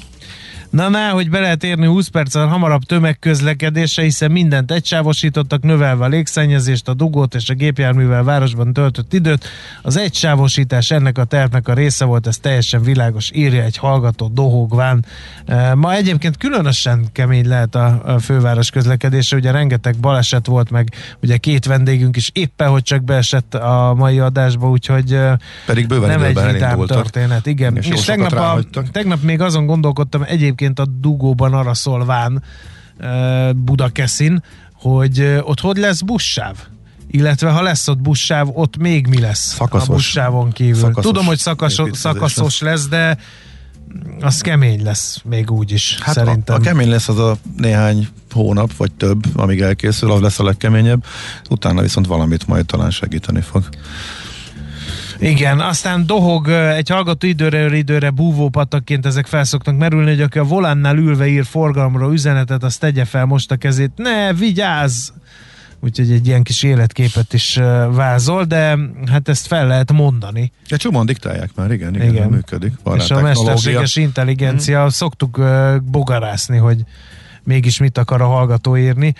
Na, 0.71 0.89
na, 0.89 1.09
hogy 1.09 1.31
be 1.31 1.41
lehet 1.41 1.65
érni 1.65 1.87
20 1.87 2.09
perccel 2.09 2.47
hamarabb 2.47 2.83
tömegközlekedésre, 2.83 4.03
hiszen 4.03 4.31
mindent 4.31 4.71
egysávosítottak, 4.71 5.63
növelve 5.63 6.05
a 6.05 6.09
légszennyezést, 6.09 6.89
a 6.89 6.95
dugót 6.95 7.35
és 7.35 7.49
a 7.49 7.55
gépjárművel 7.55 8.23
városban 8.23 8.73
töltött 8.73 9.13
időt. 9.13 9.49
Az 9.83 9.97
egysávosítás 9.97 10.91
ennek 10.91 11.19
a 11.19 11.25
tervnek 11.25 11.69
a 11.69 11.75
része 11.75 12.05
volt, 12.05 12.27
ez 12.27 12.37
teljesen 12.37 12.83
világos, 12.83 13.31
írja 13.35 13.63
egy 13.63 13.77
hallgató 13.77 14.29
dohogván. 14.29 15.05
Ma 15.75 15.95
egyébként 15.95 16.37
különösen 16.37 17.07
kemény 17.13 17.49
lehet 17.49 17.75
a, 17.75 18.19
főváros 18.21 18.71
közlekedése, 18.71 19.37
ugye 19.37 19.51
rengeteg 19.51 19.97
baleset 19.97 20.47
volt, 20.47 20.71
meg 20.71 20.95
ugye 21.23 21.37
két 21.37 21.65
vendégünk 21.65 22.17
is 22.17 22.31
éppen, 22.33 22.69
hogy 22.69 22.83
csak 22.83 23.05
beesett 23.05 23.55
a 23.55 23.95
mai 23.97 24.19
adásba, 24.19 24.71
úgyhogy 24.71 25.19
Pedig 25.67 25.87
bőven 25.87 26.09
nem 26.09 26.23
egy 26.23 26.53
vidám 26.53 26.87
történet. 26.87 27.47
Igen. 27.47 27.77
És, 27.77 27.89
és 27.89 28.05
tegnap, 28.05 28.33
a, 28.33 28.61
tegnap 28.93 29.23
még 29.23 29.41
azon 29.41 29.67
gondolkodtam 29.67 30.23
egyébként 30.23 30.59
egyébként 30.61 30.79
a 30.79 30.93
dugóban 31.01 31.55
arra 31.55 31.75
szólván 31.75 32.43
Budakeszin, 33.57 34.43
hogy 34.73 35.41
ott 35.43 35.61
hogy 35.61 35.77
lesz 35.77 36.01
buszsáv? 36.01 36.57
Illetve 37.11 37.51
ha 37.51 37.63
lesz 37.63 37.89
ott 37.89 38.01
buszsáv, 38.01 38.49
ott 38.53 38.77
még 38.77 39.07
mi 39.07 39.21
lesz 39.21 39.55
szakaszos. 39.55 39.89
a 39.89 39.93
buszsávon 39.93 40.53
kívül? 40.53 40.81
Szakaszos 40.81 41.05
Tudom, 41.05 41.27
hogy 41.27 41.39
szakaszos, 41.39 41.99
szakaszos 41.99 42.61
lesz, 42.61 42.89
de 42.89 43.19
az 44.21 44.41
kemény 44.41 44.83
lesz 44.83 45.21
még 45.25 45.51
úgy 45.51 45.73
is, 45.73 45.99
hát 46.01 46.15
szerintem. 46.15 46.55
A, 46.55 46.59
a 46.59 46.63
kemény 46.63 46.89
lesz 46.89 47.09
az 47.09 47.19
a 47.19 47.37
néhány 47.57 48.09
hónap, 48.31 48.77
vagy 48.77 48.93
több, 48.93 49.25
amíg 49.35 49.61
elkészül, 49.61 50.11
az 50.13 50.21
lesz 50.21 50.39
a 50.39 50.45
legkeményebb, 50.45 51.05
utána 51.51 51.83
viszont 51.83 52.07
valamit 52.07 52.47
majd 52.47 52.67
talán 52.67 52.91
segíteni 52.91 53.41
fog. 53.41 53.69
Igen, 55.21 55.61
aztán 55.61 56.07
dohog 56.07 56.49
egy 56.49 56.89
hallgató 56.89 57.27
időre 57.27 57.77
időre 57.77 58.11
búvópatakként 58.11 59.07
ezek 59.07 59.27
felszoktak 59.27 59.77
merülni, 59.77 60.11
hogy 60.11 60.21
aki 60.21 60.39
a 60.39 60.45
volánnál 60.45 60.97
ülve 60.97 61.27
ír 61.27 61.45
forgalomra 61.45 62.13
üzenetet, 62.13 62.63
azt 62.63 62.81
tegye 62.81 63.05
fel 63.05 63.25
most 63.25 63.51
a 63.51 63.57
kezét. 63.57 63.91
Ne, 63.97 64.33
vigyázz! 64.33 65.09
Úgyhogy 65.83 66.13
egy 66.13 66.27
ilyen 66.27 66.43
kis 66.43 66.63
életképet 66.63 67.33
is 67.33 67.61
vázol, 67.91 68.45
de 68.45 68.79
hát 69.11 69.29
ezt 69.29 69.47
fel 69.47 69.67
lehet 69.67 69.93
mondani. 69.93 70.53
Ja, 70.69 70.77
csomóan 70.77 71.07
diktálják 71.07 71.51
már, 71.55 71.71
igen, 71.71 71.95
igen, 71.95 72.09
igen. 72.09 72.29
működik. 72.29 72.73
És 72.97 73.11
a 73.11 73.21
mesterséges 73.21 73.97
intelligencia, 73.97 74.81
hmm. 74.81 74.89
szoktuk 74.89 75.41
bogarászni, 75.85 76.57
hogy 76.57 76.85
mégis 77.43 77.79
mit 77.79 77.99
akar 77.99 78.21
a 78.21 78.27
hallgató 78.27 78.77
írni. 78.77 79.15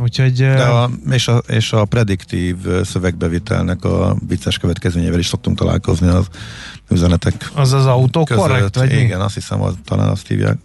Úgyhogy, 0.00 0.32
De 0.32 0.62
a, 0.64 0.90
és, 1.10 1.28
a, 1.28 1.36
és 1.36 1.72
a 1.72 1.84
prediktív 1.84 2.56
szövegbevitelnek 2.84 3.84
a 3.84 4.16
vicces 4.28 4.58
következményével 4.58 5.18
is 5.18 5.26
szoktunk 5.26 5.58
találkozni 5.58 6.08
az 6.08 6.26
üzenetek 6.90 7.50
Az 7.54 7.72
az 7.72 7.86
autó 7.86 8.24
korrekt? 8.24 8.76
Vagy 8.76 8.92
igen, 8.92 9.18
mi? 9.18 9.24
azt 9.24 9.34
hiszem, 9.34 9.62
az, 9.62 9.74
talán 9.84 10.08
azt 10.08 10.26
hívják, 10.26 10.56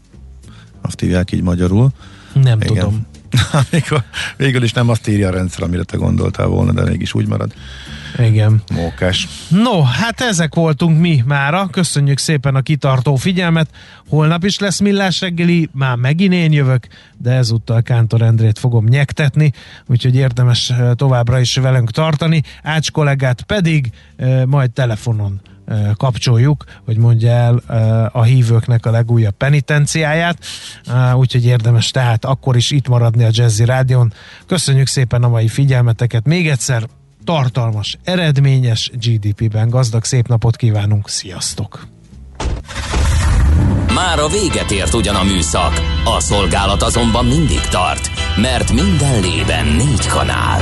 azt 0.82 1.00
hívják 1.00 1.32
így 1.32 1.42
magyarul. 1.42 1.90
Nem 2.34 2.62
igen. 2.62 2.74
tudom. 2.74 3.06
Amikor 3.72 4.04
végül 4.38 4.64
is 4.64 4.74
nem 4.74 4.90
azt 4.90 5.08
írja 5.08 5.28
a 5.28 5.32
rendszer, 5.32 5.64
amire 5.64 5.84
te 5.84 5.98
gondoltál 5.98 6.48
volna, 6.48 6.72
de 6.72 6.90
mégis 6.90 7.14
úgy 7.14 7.28
marad. 7.28 7.54
Igen. 8.18 8.64
Mókás. 8.74 9.28
No, 9.48 9.82
hát 9.82 10.22
ezek 10.22 10.56
voltunk 10.56 11.00
mi 11.00 11.24
mára. 11.26 11.68
Köszönjük 11.68 12.18
szépen 12.18 12.56
a 12.56 12.62
kitartó 12.62 13.16
figyelmet. 13.16 13.70
Holnap 14.10 14.44
is 14.44 14.60
lesz 14.60 14.80
millás 14.80 15.22
reggeli, 15.22 15.70
már 15.74 15.96
megint 15.96 16.34
én 16.34 16.52
jövök, 16.52 16.88
de 17.18 17.32
ezúttal 17.32 17.82
Kántor 17.82 18.22
Endrét 18.22 18.60
fogom 18.60 18.86
nyektetni, 18.86 19.52
úgyhogy 19.88 20.16
érdemes 20.16 20.74
továbbra 20.96 21.40
is 21.40 21.56
velünk 21.56 21.92
tartani. 21.92 22.44
Ács 22.64 22.92
kollégát 22.92 23.42
pedig 23.42 23.92
majd 24.46 24.72
telefonon 24.72 25.42
kapcsoljuk, 25.98 26.64
hogy 26.86 26.98
mondja 26.98 27.30
el 27.30 27.62
a 28.12 28.24
hívőknek 28.24 28.86
a 28.86 28.92
legújabb 28.92 29.34
penitenciáját, 29.34 30.38
úgyhogy 31.14 31.46
érdemes 31.46 31.92
tehát 31.92 32.26
akkor 32.26 32.56
is 32.56 32.72
itt 32.72 32.88
maradni 32.88 33.24
a 33.24 33.30
Jazzy 33.32 33.66
Rádion. 33.66 34.14
Köszönjük 34.48 34.88
szépen 34.88 35.24
a 35.24 35.30
mai 35.30 35.48
figyelmeteket, 35.48 36.26
még 36.26 36.50
egyszer 36.50 36.84
tartalmas, 37.24 37.98
eredményes 38.04 38.92
GDP-ben 38.94 39.70
gazdag 39.70 40.04
szép 40.04 40.28
napot 40.28 40.56
kívánunk, 40.56 41.10
sziasztok! 41.10 41.88
Már 43.94 44.20
a 44.20 44.28
véget 44.28 44.72
ért 44.72 44.94
ugyan 44.94 45.16
a 45.16 45.24
műszak, 45.24 45.74
a 46.06 46.20
szolgálat 46.20 46.82
azonban 46.82 47.26
mindig 47.26 47.62
tart, 47.62 48.10
mert 48.36 48.72
minden 48.72 49.22
lében 49.22 49.66
négy 49.66 50.08
kanál. 50.08 50.62